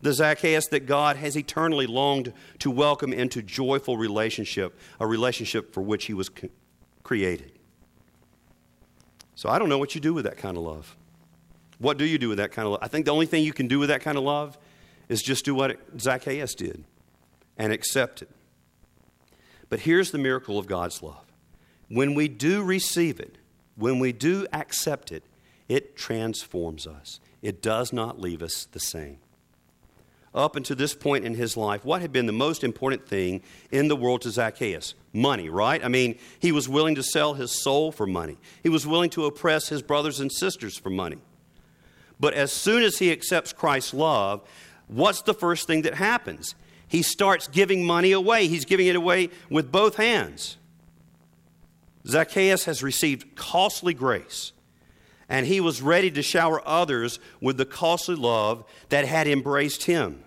The 0.01 0.13
Zacchaeus 0.13 0.69
that 0.69 0.87
God 0.87 1.17
has 1.17 1.37
eternally 1.37 1.87
longed 1.87 2.33
to 2.61 2.71
welcome 2.71 3.13
into 3.13 3.43
joyful 3.43 3.97
relationship, 3.97 4.79
a 5.01 5.07
relationship 5.07 5.75
for 5.75 5.83
which 5.83 6.07
he 6.07 6.15
was 6.15 6.31
created. 7.03 7.53
So 9.35 9.49
I 9.49 9.59
don't 9.59 9.69
know 9.69 9.79
what 9.79 9.97
you 9.97 10.01
do 10.01 10.15
with 10.15 10.25
that 10.25 10.37
kind 10.37 10.57
of 10.57 10.63
love. 10.63 10.97
What 11.79 11.99
do 11.99 12.05
you 12.05 12.17
do 12.17 12.29
with 12.29 12.39
that 12.39 12.53
kind 12.53 12.67
of 12.67 12.73
love? 12.73 12.81
I 12.83 12.87
think 12.87 13.07
the 13.07 13.13
only 13.13 13.27
thing 13.27 13.43
you 13.43 13.53
can 13.53 13.67
do 13.67 13.81
with 13.81 13.89
that 13.89 14.03
kind 14.03 14.17
of 14.17 14.23
love 14.23 14.57
is 15.09 15.21
just 15.21 15.45
do 15.45 15.55
what 15.55 15.79
Zacchaeus 16.01 16.55
did 16.55 16.85
and 17.57 17.73
accept 17.73 18.23
it. 18.23 18.31
But 19.69 19.81
here's 19.81 20.13
the 20.13 20.19
miracle 20.19 20.59
of 20.59 20.67
God's 20.67 21.03
love 21.03 21.32
when 21.93 22.15
we 22.15 22.27
do 22.27 22.63
receive 22.63 23.21
it, 23.21 23.37
when 23.77 23.99
we 23.99 24.13
do 24.13 24.47
accept 24.51 25.13
it, 25.13 25.25
it 25.69 25.95
transforms 25.95 26.87
us. 26.87 27.21
It 27.43 27.61
does 27.61 27.93
not 27.93 28.19
leave 28.19 28.43
us 28.43 28.67
the 28.73 28.81
same. 28.81 29.19
Up 30.35 30.57
until 30.57 30.77
this 30.77 30.95
point 30.95 31.27
in 31.27 31.35
his 31.35 31.55
life, 31.55 31.85
what 31.85 32.01
had 32.01 32.11
been 32.11 32.25
the 32.25 32.33
most 32.33 32.65
important 32.65 33.07
thing 33.07 33.43
in 33.71 33.89
the 33.89 33.97
world 33.97 34.23
to 34.23 34.31
Zacchaeus? 34.31 34.95
Money, 35.13 35.51
right? 35.51 35.85
I 35.85 35.89
mean, 35.89 36.19
he 36.39 36.51
was 36.51 36.67
willing 36.67 36.95
to 36.95 37.03
sell 37.03 37.35
his 37.35 37.63
soul 37.63 37.93
for 37.93 38.07
money, 38.07 38.39
he 38.63 38.71
was 38.71 38.87
willing 38.87 39.11
to 39.11 39.27
oppress 39.27 39.69
his 39.69 39.83
brothers 39.83 40.19
and 40.19 40.33
sisters 40.33 40.79
for 40.79 40.89
money. 40.89 41.19
But 42.19 42.33
as 42.33 42.53
soon 42.53 42.85
as 42.85 42.99
he 42.99 43.13
accepts 43.13 43.53
Christ's 43.53 43.93
love, 43.93 44.49
what's 44.87 45.21
the 45.21 45.35
first 45.35 45.67
thing 45.67 45.83
that 45.83 45.95
happens? 45.95 46.55
He 46.89 47.03
starts 47.03 47.49
giving 47.49 47.85
money 47.85 48.13
away. 48.13 48.49
He's 48.49 48.65
giving 48.65 48.87
it 48.87 48.97
away 48.97 49.29
with 49.51 49.71
both 49.71 49.97
hands. 49.97 50.57
Zacchaeus 52.07 52.65
has 52.65 52.83
received 52.83 53.37
costly 53.37 53.95
grace, 53.95 54.53
and 55.29 55.47
he 55.47 55.61
was 55.61 55.83
ready 55.83 56.11
to 56.11 56.23
shower 56.23 56.67
others 56.67 57.19
with 57.41 57.57
the 57.57 57.65
costly 57.65 58.17
love 58.17 58.65
that 58.89 59.07
had 59.07 59.27
embraced 59.27 59.85
him. 59.85 60.25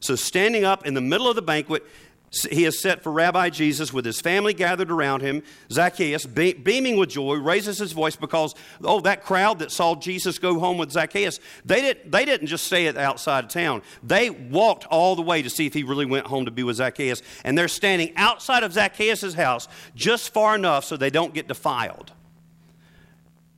So, 0.00 0.14
standing 0.14 0.64
up 0.64 0.86
in 0.86 0.94
the 0.94 1.00
middle 1.00 1.28
of 1.28 1.36
the 1.36 1.42
banquet, 1.42 1.84
he 2.30 2.64
is 2.64 2.78
set 2.78 3.02
for 3.02 3.12
Rabbi 3.12 3.50
Jesus 3.50 3.92
with 3.92 4.04
his 4.04 4.20
family 4.20 4.52
gathered 4.52 4.90
around 4.90 5.20
him. 5.22 5.42
Zacchaeus, 5.70 6.26
be- 6.26 6.52
beaming 6.52 6.96
with 6.96 7.10
joy, 7.10 7.36
raises 7.36 7.78
his 7.78 7.92
voice 7.92 8.16
because, 8.16 8.54
oh, 8.82 9.00
that 9.00 9.22
crowd 9.24 9.60
that 9.60 9.70
saw 9.70 9.94
Jesus 9.94 10.38
go 10.38 10.58
home 10.58 10.76
with 10.76 10.90
Zacchaeus, 10.90 11.40
they, 11.64 11.80
didn't, 11.80 12.10
they 12.10 12.24
didn't 12.24 12.48
just 12.48 12.64
stay 12.64 12.88
at 12.88 12.96
outside 12.96 13.44
of 13.44 13.50
town. 13.50 13.82
They 14.02 14.30
walked 14.30 14.84
all 14.86 15.16
the 15.16 15.22
way 15.22 15.42
to 15.42 15.50
see 15.50 15.66
if 15.66 15.74
he 15.74 15.82
really 15.82 16.06
went 16.06 16.26
home 16.26 16.44
to 16.46 16.50
be 16.50 16.62
with 16.62 16.76
Zacchaeus. 16.76 17.22
And 17.44 17.56
they're 17.56 17.68
standing 17.68 18.12
outside 18.16 18.62
of 18.62 18.72
Zacchaeus' 18.72 19.34
house 19.34 19.68
just 19.94 20.32
far 20.32 20.54
enough 20.54 20.84
so 20.84 20.96
they 20.96 21.10
don't 21.10 21.32
get 21.32 21.48
defiled. 21.48 22.12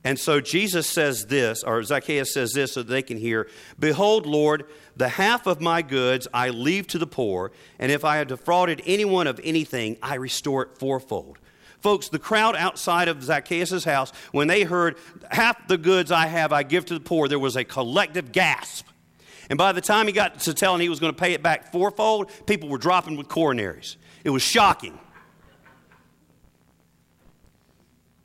And 0.09 0.17
so 0.17 0.41
Jesus 0.41 0.87
says 0.87 1.27
this, 1.27 1.61
or 1.61 1.83
Zacchaeus 1.83 2.33
says 2.33 2.53
this 2.53 2.73
so 2.73 2.81
they 2.81 3.03
can 3.03 3.17
hear 3.17 3.47
Behold, 3.77 4.25
Lord, 4.25 4.65
the 4.97 5.07
half 5.07 5.45
of 5.45 5.61
my 5.61 5.83
goods 5.83 6.27
I 6.33 6.49
leave 6.49 6.87
to 6.87 6.97
the 6.97 7.05
poor, 7.05 7.51
and 7.77 7.91
if 7.91 8.03
I 8.03 8.17
have 8.17 8.27
defrauded 8.27 8.81
anyone 8.87 9.27
of 9.27 9.39
anything, 9.43 9.97
I 10.01 10.15
restore 10.15 10.63
it 10.63 10.79
fourfold. 10.79 11.37
Folks, 11.79 12.09
the 12.09 12.17
crowd 12.17 12.55
outside 12.55 13.07
of 13.07 13.21
Zacchaeus' 13.21 13.83
house, 13.83 14.11
when 14.31 14.47
they 14.47 14.63
heard 14.63 14.97
half 15.29 15.67
the 15.67 15.77
goods 15.77 16.11
I 16.11 16.25
have 16.25 16.51
I 16.51 16.63
give 16.63 16.85
to 16.85 16.95
the 16.95 16.99
poor, 16.99 17.27
there 17.27 17.37
was 17.37 17.55
a 17.55 17.63
collective 17.63 18.31
gasp. 18.31 18.87
And 19.47 19.59
by 19.59 19.73
the 19.73 19.81
time 19.81 20.07
he 20.07 20.11
got 20.11 20.39
to 20.39 20.55
telling 20.55 20.81
he 20.81 20.89
was 20.89 20.99
going 20.99 21.13
to 21.13 21.19
pay 21.19 21.33
it 21.33 21.43
back 21.43 21.71
fourfold, 21.71 22.31
people 22.47 22.67
were 22.67 22.79
dropping 22.79 23.15
with 23.15 23.27
coronaries. 23.27 23.95
It 24.23 24.31
was 24.31 24.41
shocking. 24.41 24.97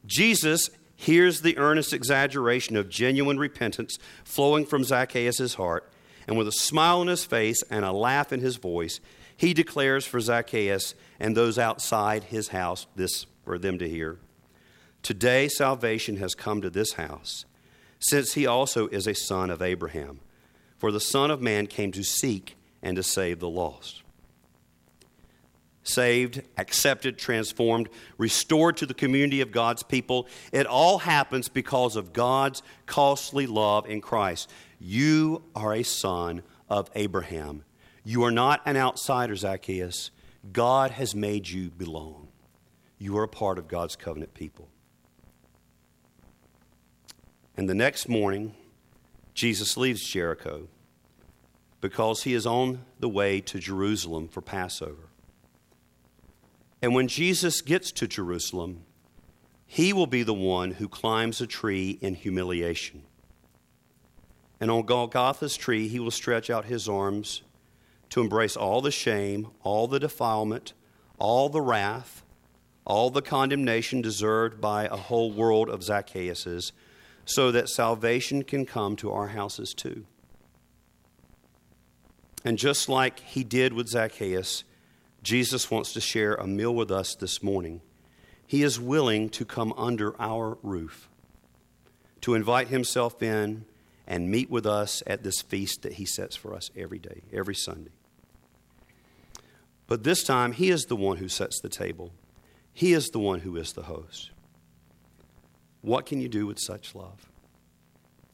Jesus 0.06 0.70
Here's 1.04 1.42
the 1.42 1.58
earnest 1.58 1.92
exaggeration 1.92 2.76
of 2.78 2.88
genuine 2.88 3.38
repentance 3.38 3.98
flowing 4.24 4.64
from 4.64 4.84
Zacchaeus' 4.84 5.52
heart. 5.52 5.92
And 6.26 6.38
with 6.38 6.48
a 6.48 6.52
smile 6.52 7.00
on 7.00 7.08
his 7.08 7.26
face 7.26 7.62
and 7.68 7.84
a 7.84 7.92
laugh 7.92 8.32
in 8.32 8.40
his 8.40 8.56
voice, 8.56 9.00
he 9.36 9.52
declares 9.52 10.06
for 10.06 10.18
Zacchaeus 10.18 10.94
and 11.20 11.36
those 11.36 11.58
outside 11.58 12.24
his 12.24 12.48
house 12.48 12.86
this 12.96 13.26
for 13.44 13.58
them 13.58 13.78
to 13.80 13.86
hear. 13.86 14.16
Today, 15.02 15.46
salvation 15.46 16.16
has 16.16 16.34
come 16.34 16.62
to 16.62 16.70
this 16.70 16.94
house, 16.94 17.44
since 17.98 18.32
he 18.32 18.46
also 18.46 18.88
is 18.88 19.06
a 19.06 19.14
son 19.14 19.50
of 19.50 19.60
Abraham. 19.60 20.20
For 20.78 20.90
the 20.90 21.00
Son 21.00 21.30
of 21.30 21.42
Man 21.42 21.66
came 21.66 21.92
to 21.92 22.02
seek 22.02 22.56
and 22.82 22.96
to 22.96 23.02
save 23.02 23.40
the 23.40 23.50
lost 23.50 24.03
saved, 25.84 26.42
accepted, 26.56 27.18
transformed, 27.18 27.88
restored 28.18 28.76
to 28.78 28.86
the 28.86 28.94
community 28.94 29.40
of 29.40 29.52
God's 29.52 29.82
people. 29.82 30.26
It 30.50 30.66
all 30.66 30.98
happens 30.98 31.48
because 31.48 31.94
of 31.94 32.12
God's 32.12 32.62
costly 32.86 33.46
love 33.46 33.86
in 33.86 34.00
Christ. 34.00 34.50
You 34.80 35.44
are 35.54 35.74
a 35.74 35.82
son 35.82 36.42
of 36.68 36.90
Abraham. 36.94 37.64
You 38.02 38.24
are 38.24 38.30
not 38.30 38.60
an 38.66 38.76
outsider, 38.76 39.36
Zacchaeus. 39.36 40.10
God 40.52 40.90
has 40.90 41.14
made 41.14 41.48
you 41.48 41.70
belong. 41.70 42.28
You 42.98 43.16
are 43.18 43.24
a 43.24 43.28
part 43.28 43.58
of 43.58 43.68
God's 43.68 43.96
covenant 43.96 44.34
people. 44.34 44.68
And 47.56 47.68
the 47.68 47.74
next 47.74 48.08
morning, 48.08 48.54
Jesus 49.32 49.76
leaves 49.76 50.02
Jericho 50.02 50.68
because 51.80 52.22
he 52.22 52.34
is 52.34 52.46
on 52.46 52.80
the 52.98 53.08
way 53.08 53.40
to 53.42 53.58
Jerusalem 53.58 54.28
for 54.28 54.40
Passover. 54.40 55.08
And 56.84 56.94
when 56.94 57.08
Jesus 57.08 57.62
gets 57.62 57.90
to 57.92 58.06
Jerusalem, 58.06 58.84
he 59.64 59.94
will 59.94 60.06
be 60.06 60.22
the 60.22 60.34
one 60.34 60.72
who 60.72 60.86
climbs 60.86 61.40
a 61.40 61.46
tree 61.46 61.98
in 62.02 62.14
humiliation. 62.14 63.04
And 64.60 64.70
on 64.70 64.82
Golgotha's 64.82 65.56
tree, 65.56 65.88
he 65.88 65.98
will 65.98 66.10
stretch 66.10 66.50
out 66.50 66.66
his 66.66 66.86
arms 66.86 67.40
to 68.10 68.20
embrace 68.20 68.54
all 68.54 68.82
the 68.82 68.90
shame, 68.90 69.48
all 69.62 69.88
the 69.88 69.98
defilement, 69.98 70.74
all 71.18 71.48
the 71.48 71.62
wrath, 71.62 72.22
all 72.84 73.08
the 73.08 73.22
condemnation 73.22 74.02
deserved 74.02 74.60
by 74.60 74.84
a 74.84 74.96
whole 74.96 75.32
world 75.32 75.70
of 75.70 75.80
Zacchaeuses, 75.80 76.72
so 77.24 77.50
that 77.50 77.70
salvation 77.70 78.42
can 78.42 78.66
come 78.66 78.94
to 78.96 79.10
our 79.10 79.28
houses 79.28 79.72
too. 79.72 80.04
And 82.44 82.58
just 82.58 82.90
like 82.90 83.20
he 83.20 83.42
did 83.42 83.72
with 83.72 83.88
Zacchaeus, 83.88 84.64
Jesus 85.24 85.70
wants 85.70 85.94
to 85.94 86.02
share 86.02 86.34
a 86.34 86.46
meal 86.46 86.74
with 86.74 86.90
us 86.90 87.14
this 87.14 87.42
morning. 87.42 87.80
He 88.46 88.62
is 88.62 88.78
willing 88.78 89.30
to 89.30 89.46
come 89.46 89.72
under 89.74 90.14
our 90.20 90.58
roof, 90.62 91.08
to 92.20 92.34
invite 92.34 92.68
himself 92.68 93.22
in 93.22 93.64
and 94.06 94.30
meet 94.30 94.50
with 94.50 94.66
us 94.66 95.02
at 95.06 95.22
this 95.22 95.40
feast 95.40 95.80
that 95.80 95.94
he 95.94 96.04
sets 96.04 96.36
for 96.36 96.54
us 96.54 96.70
every 96.76 96.98
day, 96.98 97.22
every 97.32 97.54
Sunday. 97.54 97.92
But 99.86 100.04
this 100.04 100.22
time, 100.22 100.52
he 100.52 100.68
is 100.68 100.84
the 100.84 100.96
one 100.96 101.16
who 101.16 101.28
sets 101.30 101.58
the 101.58 101.70
table, 101.70 102.12
he 102.74 102.92
is 102.92 103.08
the 103.08 103.18
one 103.18 103.40
who 103.40 103.56
is 103.56 103.72
the 103.72 103.84
host. 103.84 104.30
What 105.80 106.04
can 106.04 106.20
you 106.20 106.28
do 106.28 106.46
with 106.46 106.58
such 106.58 106.94
love? 106.94 107.30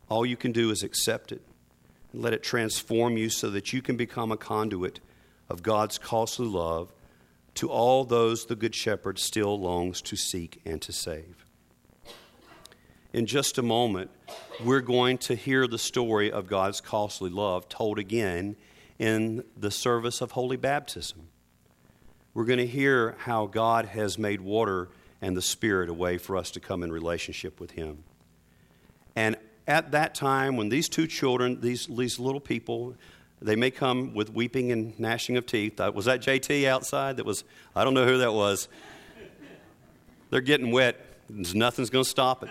All 0.08 0.26
you 0.26 0.36
can 0.36 0.50
do 0.50 0.70
is 0.70 0.82
accept 0.82 1.30
it 1.30 1.42
and 2.12 2.20
let 2.20 2.32
it 2.32 2.42
transform 2.42 3.16
you 3.16 3.30
so 3.30 3.48
that 3.50 3.72
you 3.72 3.80
can 3.80 3.96
become 3.96 4.32
a 4.32 4.36
conduit 4.36 4.98
of 5.50 5.62
God's 5.62 5.98
costly 5.98 6.46
love 6.46 6.92
to 7.54 7.68
all 7.68 8.04
those 8.04 8.46
the 8.46 8.54
Good 8.54 8.74
Shepherd 8.74 9.18
still 9.18 9.60
longs 9.60 10.00
to 10.02 10.16
seek 10.16 10.62
and 10.64 10.80
to 10.82 10.92
save. 10.92 11.44
In 13.12 13.26
just 13.26 13.58
a 13.58 13.62
moment, 13.62 14.12
we're 14.64 14.80
going 14.80 15.18
to 15.18 15.34
hear 15.34 15.66
the 15.66 15.78
story 15.78 16.30
of 16.30 16.46
God's 16.46 16.80
costly 16.80 17.28
love 17.28 17.68
told 17.68 17.98
again 17.98 18.54
in 19.00 19.44
the 19.56 19.72
service 19.72 20.20
of 20.20 20.30
holy 20.30 20.56
baptism. 20.56 21.28
We're 22.32 22.44
going 22.44 22.60
to 22.60 22.66
hear 22.66 23.16
how 23.18 23.46
God 23.46 23.86
has 23.86 24.16
made 24.16 24.40
water 24.40 24.88
and 25.20 25.36
the 25.36 25.42
Spirit 25.42 25.90
a 25.90 25.94
way 25.94 26.16
for 26.16 26.36
us 26.36 26.52
to 26.52 26.60
come 26.60 26.84
in 26.84 26.92
relationship 26.92 27.58
with 27.58 27.72
Him. 27.72 28.04
And 29.16 29.36
at 29.66 29.90
that 29.90 30.14
time, 30.14 30.56
when 30.56 30.68
these 30.68 30.88
two 30.88 31.08
children, 31.08 31.60
these, 31.60 31.88
these 31.88 32.20
little 32.20 32.40
people, 32.40 32.94
they 33.42 33.56
may 33.56 33.70
come 33.70 34.14
with 34.14 34.32
weeping 34.32 34.70
and 34.70 34.98
gnashing 34.98 35.36
of 35.36 35.46
teeth. 35.46 35.80
Was 35.80 36.04
that 36.04 36.20
JT 36.20 36.66
outside? 36.66 37.16
That 37.16 37.24
was, 37.24 37.44
I 37.74 37.84
don't 37.84 37.94
know 37.94 38.06
who 38.06 38.18
that 38.18 38.34
was. 38.34 38.68
They're 40.28 40.40
getting 40.40 40.70
wet. 40.70 41.00
Nothing's 41.28 41.90
going 41.90 42.04
to 42.04 42.10
stop 42.10 42.42
it. 42.42 42.50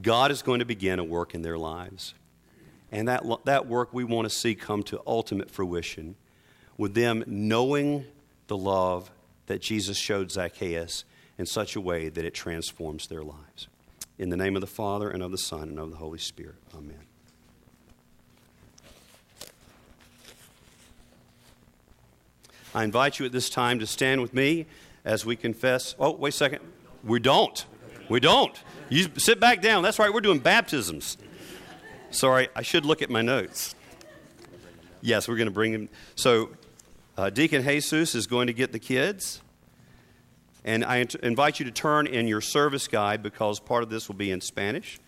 God 0.00 0.30
is 0.30 0.42
going 0.42 0.58
to 0.60 0.64
begin 0.64 0.98
a 0.98 1.04
work 1.04 1.34
in 1.34 1.42
their 1.42 1.58
lives. 1.58 2.14
And 2.90 3.08
that, 3.08 3.24
that 3.44 3.66
work 3.66 3.92
we 3.92 4.04
want 4.04 4.28
to 4.28 4.34
see 4.34 4.54
come 4.54 4.82
to 4.84 5.00
ultimate 5.06 5.50
fruition 5.50 6.16
with 6.76 6.94
them 6.94 7.24
knowing 7.26 8.04
the 8.46 8.56
love 8.56 9.10
that 9.46 9.60
Jesus 9.60 9.96
showed 9.96 10.30
Zacchaeus 10.30 11.04
in 11.36 11.46
such 11.46 11.76
a 11.76 11.80
way 11.80 12.08
that 12.08 12.24
it 12.24 12.34
transforms 12.34 13.06
their 13.08 13.22
lives. 13.22 13.68
In 14.18 14.30
the 14.30 14.36
name 14.36 14.56
of 14.56 14.60
the 14.60 14.66
Father, 14.66 15.10
and 15.10 15.22
of 15.22 15.30
the 15.30 15.38
Son, 15.38 15.68
and 15.68 15.78
of 15.78 15.90
the 15.90 15.96
Holy 15.96 16.18
Spirit. 16.18 16.56
Amen. 16.74 17.06
I 22.78 22.84
invite 22.84 23.18
you 23.18 23.26
at 23.26 23.32
this 23.32 23.50
time 23.50 23.80
to 23.80 23.88
stand 23.88 24.20
with 24.20 24.32
me 24.32 24.66
as 25.04 25.26
we 25.26 25.34
confess. 25.34 25.96
Oh, 25.98 26.12
wait 26.12 26.32
a 26.32 26.36
second. 26.36 26.60
We 27.02 27.18
don't. 27.18 27.66
We 28.08 28.20
don't. 28.20 28.56
You 28.88 29.08
sit 29.16 29.40
back 29.40 29.60
down. 29.60 29.82
That's 29.82 29.98
right, 29.98 30.14
we're 30.14 30.20
doing 30.20 30.38
baptisms. 30.38 31.18
Sorry, 32.12 32.48
I 32.54 32.62
should 32.62 32.86
look 32.86 33.02
at 33.02 33.10
my 33.10 33.20
notes. 33.20 33.74
Yes, 35.00 35.26
we're 35.26 35.34
going 35.34 35.48
to 35.48 35.52
bring 35.52 35.72
him. 35.72 35.88
So, 36.14 36.50
uh, 37.16 37.30
Deacon 37.30 37.64
Jesus 37.64 38.14
is 38.14 38.28
going 38.28 38.46
to 38.46 38.52
get 38.52 38.70
the 38.70 38.78
kids. 38.78 39.42
And 40.64 40.84
I 40.84 41.04
invite 41.20 41.58
you 41.58 41.64
to 41.64 41.72
turn 41.72 42.06
in 42.06 42.28
your 42.28 42.40
service 42.40 42.86
guide 42.86 43.24
because 43.24 43.58
part 43.58 43.82
of 43.82 43.90
this 43.90 44.06
will 44.06 44.14
be 44.14 44.30
in 44.30 44.40
Spanish 44.40 45.00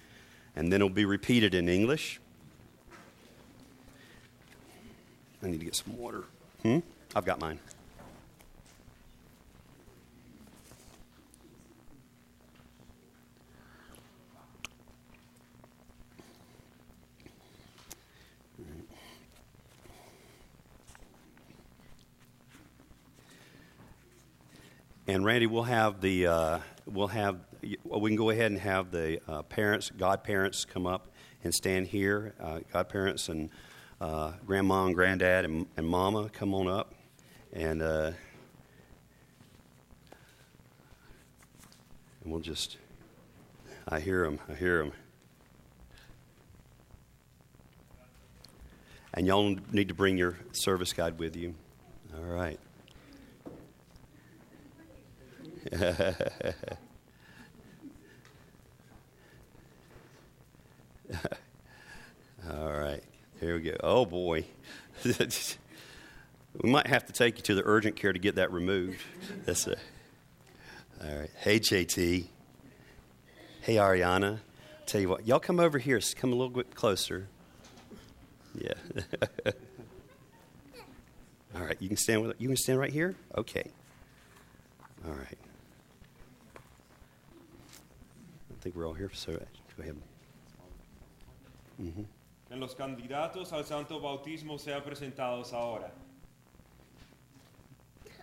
and 0.57 0.73
then 0.73 0.81
it'll 0.81 0.91
be 0.91 1.05
repeated 1.05 1.55
in 1.55 1.69
English. 1.69 2.21
I 5.41 5.47
need 5.47 5.61
to 5.61 5.65
get 5.65 5.77
some 5.77 5.97
water. 5.97 6.25
Hmm? 6.65 6.81
I've 7.15 7.25
got 7.25 7.41
mine. 7.41 7.59
And 25.09 25.25
Randy, 25.25 25.49
we'll 25.49 25.65
have 25.65 26.01
the 26.01 26.29
uh, 26.29 26.59
we'll 26.87 27.09
have 27.09 27.41
we 27.85 28.11
can 28.11 28.17
go 28.17 28.31
ahead 28.31 28.53
and 28.53 28.61
have 28.61 28.93
the 28.93 29.21
uh, 29.27 29.43
parents, 29.43 29.91
godparents, 29.91 30.65
come 30.65 30.87
up 30.87 31.09
and 31.43 31.53
stand 31.53 31.89
here. 31.89 32.35
Uh, 32.39 32.61
godparents 32.73 33.29
and 33.29 33.51
uh, 34.01 34.33
grandma 34.47 34.87
and 34.87 34.95
granddad 34.95 35.45
and, 35.45 35.67
and, 35.77 35.87
mama 35.87 36.29
come 36.31 36.55
on 36.55 36.69
up, 36.69 36.95
and 37.53 37.83
uh, 37.83 38.13
and 42.23 42.33
we'll 42.33 42.41
just. 42.41 42.77
I 43.89 43.99
hear 43.99 44.25
them. 44.25 44.39
I 44.49 44.55
hear 44.55 44.79
them. 44.79 44.93
And 49.15 49.27
y'all 49.27 49.57
need 49.73 49.89
to 49.89 49.95
bring 49.95 50.17
your 50.17 50.37
service 50.53 50.93
guide 50.93 51.19
with 51.19 51.35
you. 51.35 51.55
All 52.17 52.23
right. 52.23 52.61
All 62.51 62.73
right, 62.73 63.03
here 63.41 63.57
we 63.57 63.63
go. 63.63 63.77
Oh 63.83 64.05
boy. 64.07 64.45
we 66.59 66.71
might 66.71 66.87
have 66.87 67.07
to 67.07 67.13
take 67.13 67.37
you 67.37 67.43
to 67.45 67.55
the 67.55 67.63
urgent 67.65 67.97
care 67.97 68.13
to 68.13 68.19
get 68.19 68.37
that 68.37 68.53
removed. 68.53 69.01
That's 69.45 69.67
a, 69.67 69.77
all 71.03 71.17
right. 71.17 71.31
Hey, 71.39 71.61
JT. 71.61 72.27
Hey, 73.63 73.75
Ariana. 73.77 74.41
Tell 74.87 75.01
you 75.01 75.09
what, 75.09 75.27
y'all 75.27 75.39
come 75.39 75.61
over 75.61 75.79
here. 75.79 76.01
Come 76.17 76.33
a 76.33 76.35
little 76.35 76.51
bit 76.51 76.75
closer. 76.75 77.29
Yeah. 78.55 78.75
all 81.55 81.63
right, 81.63 81.77
you 81.81 81.89
can 81.89 81.97
stand 81.97 82.23
with 82.23 82.35
you 82.41 82.49
can 82.49 82.57
stand 82.57 82.81
right 82.81 82.93
here. 82.93 83.15
Okay. 83.39 83.71
All 85.07 85.13
right. 85.15 85.39
I 88.51 88.63
think 88.63 88.75
we're 88.75 88.87
all 88.87 88.95
here, 88.95 89.11
so 89.15 89.33
go 89.33 89.83
ahead. 89.83 89.97
Mm-hmm. 91.81 92.61
Los 92.61 92.75
candidatos 92.75 93.53
al 93.53 93.65
santo 93.65 94.01
bautismo 94.01 94.59
presentados 94.85 95.53
ahora. 95.53 95.91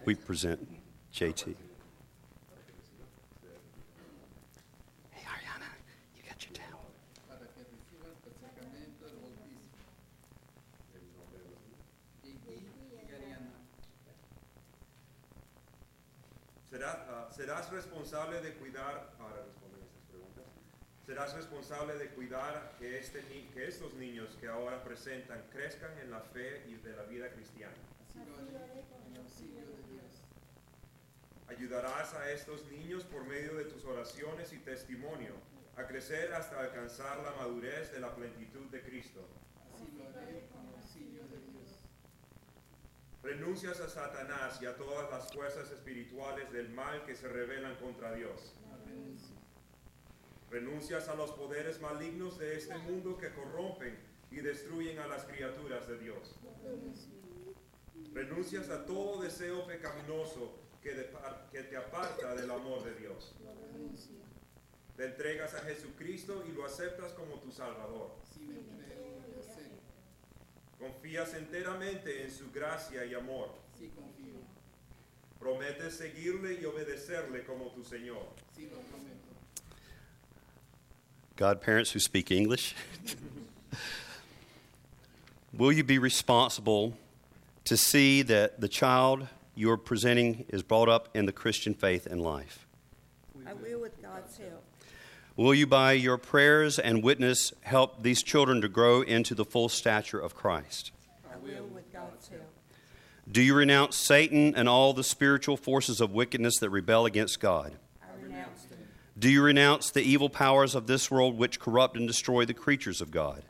We 0.08 0.16
present 0.16 0.62
JT. 1.12 1.54
Será, 16.70 17.28
uh, 17.28 17.34
serás 17.34 17.70
responsable 17.70 18.40
de 18.40 18.54
cuidar 18.54 19.12
serás 21.06 21.34
responsable 21.34 21.98
de 21.98 22.08
cuidar 22.12 22.76
que, 22.80 22.98
este, 22.98 23.22
que 23.54 23.68
estos 23.68 23.94
niños 23.96 24.30
que 24.40 24.48
ahora 24.48 24.82
presentan 24.86 25.44
crezcan 25.52 25.98
en 26.00 26.12
la 26.12 26.22
fe 26.22 26.64
y 26.70 26.76
de 26.76 26.96
la 26.96 27.04
vida 27.04 27.30
cristiana. 27.30 27.76
Ayudarás 31.48 32.14
a 32.14 32.32
estos 32.32 32.66
niños 32.72 33.04
por 33.04 33.26
medio 33.26 33.56
de 33.56 33.66
tus 33.66 33.84
oraciones 33.86 34.54
y 34.54 34.58
testimonio 34.58 35.34
a 35.76 35.86
crecer 35.86 36.34
hasta 36.34 36.60
alcanzar 36.60 37.20
la 37.24 37.32
madurez 37.32 37.92
de 37.92 38.00
la 38.00 38.16
plenitud 38.16 38.66
de 38.72 38.82
Cristo. 38.82 39.28
Renuncias 43.24 43.80
a 43.82 43.90
Satanás 43.90 44.60
y 44.62 44.66
a 44.66 44.76
todas 44.76 45.10
las 45.12 45.32
fuerzas 45.34 45.70
espirituales 45.72 46.52
del 46.52 46.70
mal 46.70 47.04
que 47.06 47.16
se 47.16 47.28
rebelan 47.28 47.76
contra 47.76 48.14
Dios. 48.14 48.54
Renuncias 50.50 51.10
a 51.10 51.16
los 51.16 51.32
poderes 51.32 51.82
malignos 51.82 52.40
de 52.40 52.56
este 52.56 52.78
mundo 52.78 53.18
que 53.18 53.32
corrompen 53.32 53.98
y 54.32 54.38
destruyen 54.38 55.00
a 55.00 55.08
las 55.08 55.26
criaturas 55.26 55.88
de 55.88 55.98
Dios. 55.98 56.36
Renuncias 58.14 58.70
a 58.70 58.86
todo 58.86 59.22
deseo 59.22 59.66
pecaminoso 59.68 60.56
que, 60.82 61.64
te 61.64 61.78
aparta 61.78 62.36
del 62.36 62.50
amor 62.50 62.84
de 62.84 62.96
Dios. 62.96 63.36
Te 64.96 65.06
entregas 65.06 65.54
a 65.54 65.60
Jesucristo 65.60 66.44
y 66.48 66.54
lo 66.54 66.66
aceptas 66.66 67.14
como 67.14 67.40
tu 67.40 67.52
Salvador. 67.52 68.16
Confías 70.80 71.34
enteramente 71.34 72.24
en 72.24 72.32
su 72.32 72.52
gracia 72.52 73.06
y 73.06 73.14
amor. 73.14 73.50
Prometes 75.40 75.96
seguirle 75.96 76.60
y 76.60 76.66
obedecerle 76.66 77.44
como 77.44 77.72
tu 77.72 77.84
Señor. 77.84 78.26
godparents 81.38 81.92
who 81.92 82.00
speak 82.00 82.32
English? 82.32 82.76
Will 85.54 85.72
you 85.72 85.84
be 85.84 86.00
responsible 86.00 86.98
to 87.68 87.76
see 87.76 88.22
that 88.22 88.62
the 88.62 88.70
child 88.70 89.28
you're 89.54 89.76
presenting 89.76 90.46
is 90.48 90.64
brought 90.64 90.88
up 90.88 91.10
in 91.14 91.26
the 91.26 91.34
Christian 91.34 91.74
faith 91.74 92.06
and 92.06 92.22
life? 92.22 92.66
I 93.46 93.52
will 93.52 93.82
with 93.82 94.02
God's 94.02 94.38
help. 94.38 94.64
Will 95.36 95.54
you, 95.54 95.68
by 95.68 95.92
your 95.92 96.18
prayers 96.18 96.80
and 96.80 97.04
witness, 97.04 97.52
help 97.64 98.04
these 98.04 98.24
children 98.24 98.62
to 98.62 98.70
grow 98.70 99.02
into 99.02 99.36
the 99.36 99.44
full 99.44 99.68
stature 99.68 100.18
of 100.18 100.34
Christ? 100.34 100.92
I 101.30 101.36
will 101.40 101.66
with 101.66 101.92
God's 101.92 102.30
help. 102.30 102.50
Do 103.30 103.42
you 103.42 103.54
renounce 103.54 103.98
Satan 103.98 104.56
and 104.56 104.70
all 104.70 104.94
the 104.94 105.04
spiritual 105.04 105.58
forces 105.58 106.00
of 106.00 106.14
wickedness 106.14 106.60
that 106.60 106.70
rebel 106.70 107.06
against 107.06 107.42
God? 107.42 107.74
I 108.02 108.24
renounce 108.24 108.64
them. 108.64 108.80
Do 109.20 109.30
you 109.30 109.44
renounce 109.44 109.92
the 109.92 110.04
evil 110.04 110.30
powers 110.30 110.74
of 110.74 110.88
this 110.88 111.12
world 111.12 111.38
which 111.38 111.60
corrupt 111.60 111.98
and 111.98 112.08
destroy 112.08 112.46
the 112.46 112.54
creatures 112.54 113.02
of 113.02 113.12
God? 113.12 113.44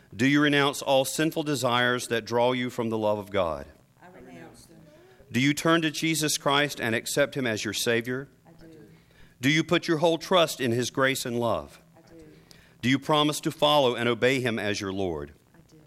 I 0.00 0.06
renounce 0.06 0.10
them. 0.10 0.16
Do 0.16 0.26
you 0.26 0.40
renounce 0.40 0.82
all 0.82 1.04
sinful 1.04 1.42
desires 1.44 2.08
that 2.08 2.24
draw 2.24 2.52
you 2.52 2.70
from 2.70 2.90
the 2.90 2.98
love 2.98 3.18
of 3.18 3.30
God? 3.30 3.66
I 4.02 4.06
renounce 4.16 4.66
them. 4.66 4.78
Do 5.32 5.40
you 5.40 5.54
turn 5.54 5.82
to 5.82 5.90
Jesus 5.90 6.36
Christ 6.36 6.80
and 6.80 6.94
accept 6.94 7.36
Him 7.36 7.46
as 7.46 7.64
your 7.64 7.74
Savior? 7.74 8.28
I 8.46 8.50
do. 8.62 8.72
Do 9.40 9.50
you 9.50 9.62
put 9.62 9.86
your 9.86 9.98
whole 9.98 10.18
trust 10.18 10.60
in 10.60 10.72
His 10.72 10.90
grace 10.90 11.24
and 11.24 11.38
love? 11.38 11.80
I 11.96 12.12
do. 12.12 12.22
Do 12.82 12.88
you 12.88 12.98
promise 12.98 13.40
to 13.40 13.50
follow 13.50 13.94
and 13.94 14.08
obey 14.08 14.40
Him 14.40 14.58
as 14.58 14.80
your 14.80 14.92
Lord? 14.92 15.32
I 15.54 15.58
do. 15.70 15.78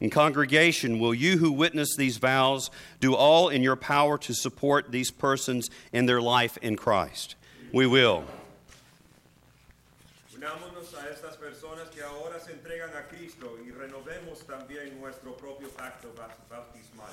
In 0.00 0.10
congregation, 0.10 0.98
will 0.98 1.14
you 1.14 1.38
who 1.38 1.50
witness 1.50 1.96
these 1.96 2.18
vows 2.18 2.70
do 3.00 3.14
all 3.14 3.48
in 3.48 3.62
your 3.62 3.76
power 3.76 4.18
to 4.18 4.34
support 4.34 4.92
these 4.92 5.10
persons 5.10 5.70
in 5.92 6.06
their 6.06 6.20
life 6.20 6.58
in 6.58 6.76
Christ? 6.76 7.36
We 7.72 7.86
will. 7.86 8.24
Estas 11.16 11.38
personas 11.38 11.88
que 11.88 12.02
ahora 12.02 12.38
se 12.38 12.52
entregan 12.52 12.94
a 12.94 13.08
Cristo 13.08 13.56
y 13.64 13.70
renovemos 13.70 14.46
también 14.46 15.00
nuestro 15.00 15.34
propio 15.34 15.70
pacto 15.70 16.12
ba- 16.14 16.36
bautismal. 16.50 17.12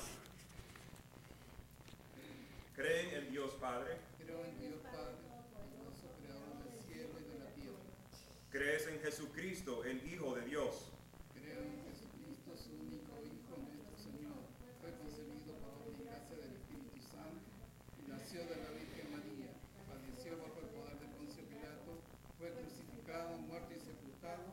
¿Creen 2.76 3.14
en 3.14 3.30
Dios 3.30 3.54
Padre? 3.54 3.96
Creo 4.22 4.44
en 4.44 4.60
Dios 4.60 4.76
Padre, 4.92 5.16
creador 6.20 6.68
del 6.68 6.78
cielo 6.84 7.16
y 7.18 7.32
de 7.32 7.38
la 7.44 7.50
tierra. 7.56 7.80
¿Crees 8.52 8.86
en 8.88 9.00
Jesucristo, 9.00 9.82
el 9.84 9.96
Hijo 10.06 10.34
de 10.34 10.44
Dios? 10.52 10.92
Creo 11.32 11.62
en 11.64 11.80
Jesucristo, 11.88 12.52
su 12.60 12.76
único 12.76 13.16
Hijo, 13.24 13.56
nuestro 13.56 13.96
Señor. 13.96 14.36
Fue 14.84 14.92
concebido 15.00 15.56
por 15.64 15.80
obra 15.80 15.88
y 15.96 16.04
gracia 16.04 16.36
del 16.44 16.52
Espíritu 16.60 17.00
Santo 17.08 17.40
y 18.04 18.10
nació 18.12 18.44
de 18.52 18.56
la 18.62 18.68
Virgen 18.68 19.10
María. 19.16 19.48
Padeció 19.88 20.36
bajo 20.44 20.60
el 20.60 20.68
poder 20.76 21.00
de 21.00 21.08
Poncio 21.16 21.42
Pilato, 21.48 22.04
fue 22.36 22.52
crucificado, 22.52 23.38
muerto 23.38 23.72
y 23.72 23.80
sepultado, 23.80 24.44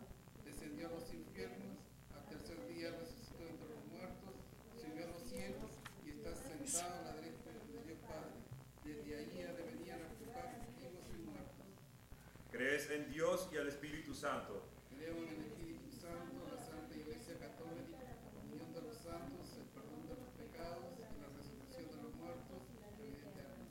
descendió 0.46 0.88
a 0.88 0.92
los 0.92 1.12
infiernos, 1.14 1.80
al 2.14 2.24
tercer 2.30 2.60
día 2.70 2.92
resucitó 2.92 3.42
entre 3.50 3.68
los 3.74 3.84
muertos, 3.90 4.34
subió 4.78 5.06
a 5.06 5.10
los 5.10 5.22
cielos 5.26 5.72
y 6.06 6.10
está 6.12 6.36
sentado 6.36 7.00
a 7.02 7.04
la 7.10 7.14
derecha 7.18 7.50
de 7.50 7.84
Dios 7.88 7.98
Padre. 8.06 8.38
Desde 8.86 9.18
allí 9.18 9.42
ha 9.42 9.54
de 9.54 9.64
venir 9.64 9.94
a 9.94 9.98
juzgar 10.14 10.62
vivos 10.78 11.06
y 11.10 11.22
muertos. 11.26 11.66
¿Crees 12.52 12.90
en 12.92 13.10
Dios 13.12 13.50
y 13.52 13.56
el 13.58 13.68
Espíritu 13.68 14.11
Santo? 14.22 14.62
Creo 14.96 15.18
en 15.18 15.30
el 15.30 15.42
Espíritu 15.50 15.90
Santo, 15.90 16.46
la 16.54 16.62
Santa 16.62 16.94
Iglesia 16.94 17.40
Católica, 17.42 17.98
la 18.06 18.30
comunión 18.30 18.72
de 18.72 18.82
los 18.84 18.98
santos, 19.02 19.58
el 19.58 19.66
perdón 19.74 20.06
de 20.06 20.14
los 20.14 20.30
pecados, 20.38 20.94
la 21.02 21.26
resurrección 21.34 21.90
de 21.90 22.04
los 22.04 22.14
muertos 22.22 22.62
y 22.70 22.78
la 22.86 22.90
vida 23.02 23.18
eterna. 23.18 23.66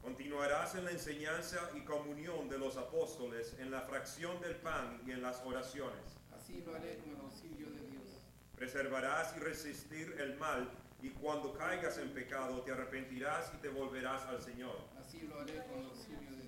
Continuarás 0.00 0.76
en 0.76 0.86
la 0.86 0.92
enseñanza 0.92 1.60
y 1.76 1.82
comunión 1.82 2.48
de 2.48 2.56
los 2.56 2.78
apóstoles, 2.78 3.54
en 3.58 3.70
la 3.70 3.82
fracción 3.82 4.40
del 4.40 4.56
pan 4.56 5.02
y 5.06 5.10
en 5.10 5.20
las 5.20 5.42
oraciones. 5.44 6.16
Así 6.32 6.64
lo 6.64 6.74
haré 6.74 6.96
con 6.96 7.10
el 7.10 7.20
auxilio 7.20 7.66
de 7.68 7.86
Dios. 7.86 8.08
Preservarás 8.56 9.36
y 9.36 9.40
resistir 9.40 10.16
el 10.20 10.38
mal, 10.38 10.70
y 11.02 11.10
cuando 11.10 11.52
caigas 11.52 11.98
en 11.98 12.14
pecado 12.14 12.62
te 12.62 12.72
arrepentirás 12.72 13.52
y 13.54 13.58
te 13.58 13.68
volverás 13.68 14.22
al 14.24 14.40
Señor. 14.40 14.80
Así 14.98 15.20
lo 15.28 15.38
haré 15.38 15.62
con 15.66 15.80
el 15.80 15.84
auxilio 15.84 16.30
de 16.30 16.36
Dios. 16.36 16.39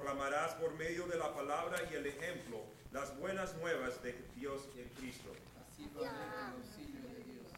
Proclamarás 0.00 0.54
por 0.54 0.72
medio 0.78 1.06
de 1.08 1.18
la 1.18 1.34
palabra 1.34 1.76
y 1.90 1.94
el 1.94 2.06
ejemplo 2.06 2.62
las 2.90 3.14
buenas 3.18 3.54
nuevas 3.58 4.02
de 4.02 4.12
Dios 4.34 4.62
en 4.74 4.88
Cristo. 4.98 5.28
Así 5.70 5.90
lo 5.94 6.00
haré 6.00 6.10
con 6.16 6.38
el 6.38 6.54
auxilio 6.56 7.02
de 7.02 7.22
Dios. 7.24 7.52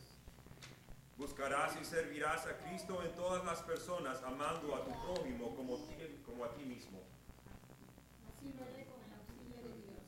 Buscarás 1.16 1.80
y 1.80 1.84
servirás 1.84 2.44
a 2.48 2.56
Cristo 2.58 3.00
en 3.04 3.14
todas 3.14 3.44
las 3.44 3.62
personas, 3.62 4.20
amando 4.24 4.74
a 4.74 4.84
tu 4.84 4.90
prójimo 4.90 5.54
como, 5.54 5.76
ti- 5.84 6.20
como 6.26 6.44
a 6.44 6.52
ti 6.52 6.64
mismo. 6.64 6.98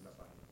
La 0.03 0.11
página. 0.11 0.42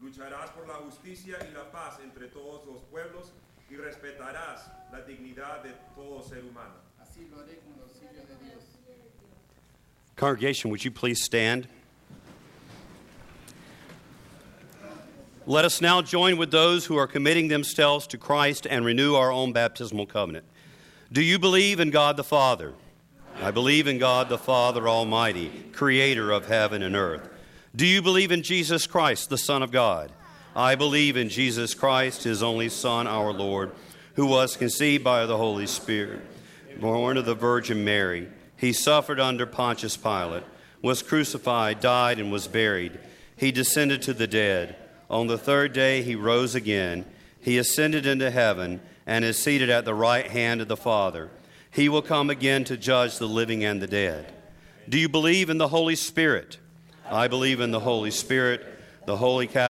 Lucharás 0.00 0.50
por 0.50 0.66
la 0.68 0.74
justicia 0.74 1.38
y 1.48 1.52
la 1.52 1.70
paz 1.72 1.98
entre 2.00 2.28
todos 2.28 2.64
los 2.66 2.82
pueblos 2.84 3.32
y 3.70 3.76
respetarás 3.76 4.60
la 4.92 5.00
dignidad 5.06 5.62
de 5.62 5.70
todo 5.94 6.22
ser 6.22 6.38
humano. 6.38 6.74
Así 7.00 7.26
lo 7.30 7.38
haré 7.38 7.58
con 7.60 7.74
el 7.74 7.82
auxilio 7.82 8.22
de 8.26 8.44
Dios. 8.44 8.64
Congregation, 10.16 10.70
would 10.70 10.84
you 10.84 10.90
please 10.90 11.22
stand? 11.22 11.68
Let 15.46 15.64
us 15.64 15.80
now 15.80 16.02
join 16.02 16.36
with 16.36 16.50
those 16.50 16.84
who 16.86 16.98
are 16.98 17.06
committing 17.06 17.48
themselves 17.48 18.06
to 18.08 18.18
Christ 18.18 18.66
and 18.68 18.84
renew 18.84 19.14
our 19.14 19.32
own 19.32 19.52
baptismal 19.52 20.04
covenant. 20.04 20.44
Do 21.10 21.22
you 21.22 21.38
believe 21.38 21.80
in 21.80 21.90
God 21.90 22.18
the 22.18 22.24
Father? 22.24 22.74
I 23.40 23.50
believe 23.50 23.86
in 23.86 23.98
God 23.98 24.28
the 24.28 24.36
Father 24.36 24.86
Almighty, 24.88 25.50
creator 25.72 26.32
of 26.32 26.48
heaven 26.48 26.82
and 26.82 26.94
earth. 26.94 27.30
Do 27.74 27.86
you 27.86 28.02
believe 28.02 28.32
in 28.32 28.42
Jesus 28.42 28.86
Christ, 28.86 29.30
the 29.30 29.38
Son 29.38 29.62
of 29.62 29.70
God? 29.70 30.12
I 30.58 30.74
believe 30.74 31.16
in 31.16 31.28
Jesus 31.28 31.72
Christ, 31.72 32.24
his 32.24 32.42
only 32.42 32.68
Son, 32.68 33.06
our 33.06 33.32
Lord, 33.32 33.70
who 34.14 34.26
was 34.26 34.56
conceived 34.56 35.04
by 35.04 35.24
the 35.24 35.36
Holy 35.36 35.68
Spirit, 35.68 36.20
born 36.80 37.16
of 37.16 37.26
the 37.26 37.36
Virgin 37.36 37.84
Mary. 37.84 38.26
He 38.56 38.72
suffered 38.72 39.20
under 39.20 39.46
Pontius 39.46 39.96
Pilate, 39.96 40.42
was 40.82 41.00
crucified, 41.00 41.78
died, 41.78 42.18
and 42.18 42.32
was 42.32 42.48
buried. 42.48 42.98
He 43.36 43.52
descended 43.52 44.02
to 44.02 44.12
the 44.12 44.26
dead. 44.26 44.74
On 45.08 45.28
the 45.28 45.38
third 45.38 45.72
day, 45.72 46.02
he 46.02 46.16
rose 46.16 46.56
again. 46.56 47.04
He 47.40 47.56
ascended 47.56 48.04
into 48.04 48.28
heaven 48.28 48.80
and 49.06 49.24
is 49.24 49.40
seated 49.40 49.70
at 49.70 49.84
the 49.84 49.94
right 49.94 50.26
hand 50.26 50.60
of 50.60 50.66
the 50.66 50.76
Father. 50.76 51.30
He 51.70 51.88
will 51.88 52.02
come 52.02 52.30
again 52.30 52.64
to 52.64 52.76
judge 52.76 53.18
the 53.18 53.28
living 53.28 53.62
and 53.62 53.80
the 53.80 53.86
dead. 53.86 54.34
Do 54.88 54.98
you 54.98 55.08
believe 55.08 55.50
in 55.50 55.58
the 55.58 55.68
Holy 55.68 55.94
Spirit? 55.94 56.58
I 57.08 57.28
believe 57.28 57.60
in 57.60 57.70
the 57.70 57.78
Holy 57.78 58.10
Spirit, 58.10 58.66
the 59.06 59.16
Holy 59.16 59.46
Catholic. 59.46 59.66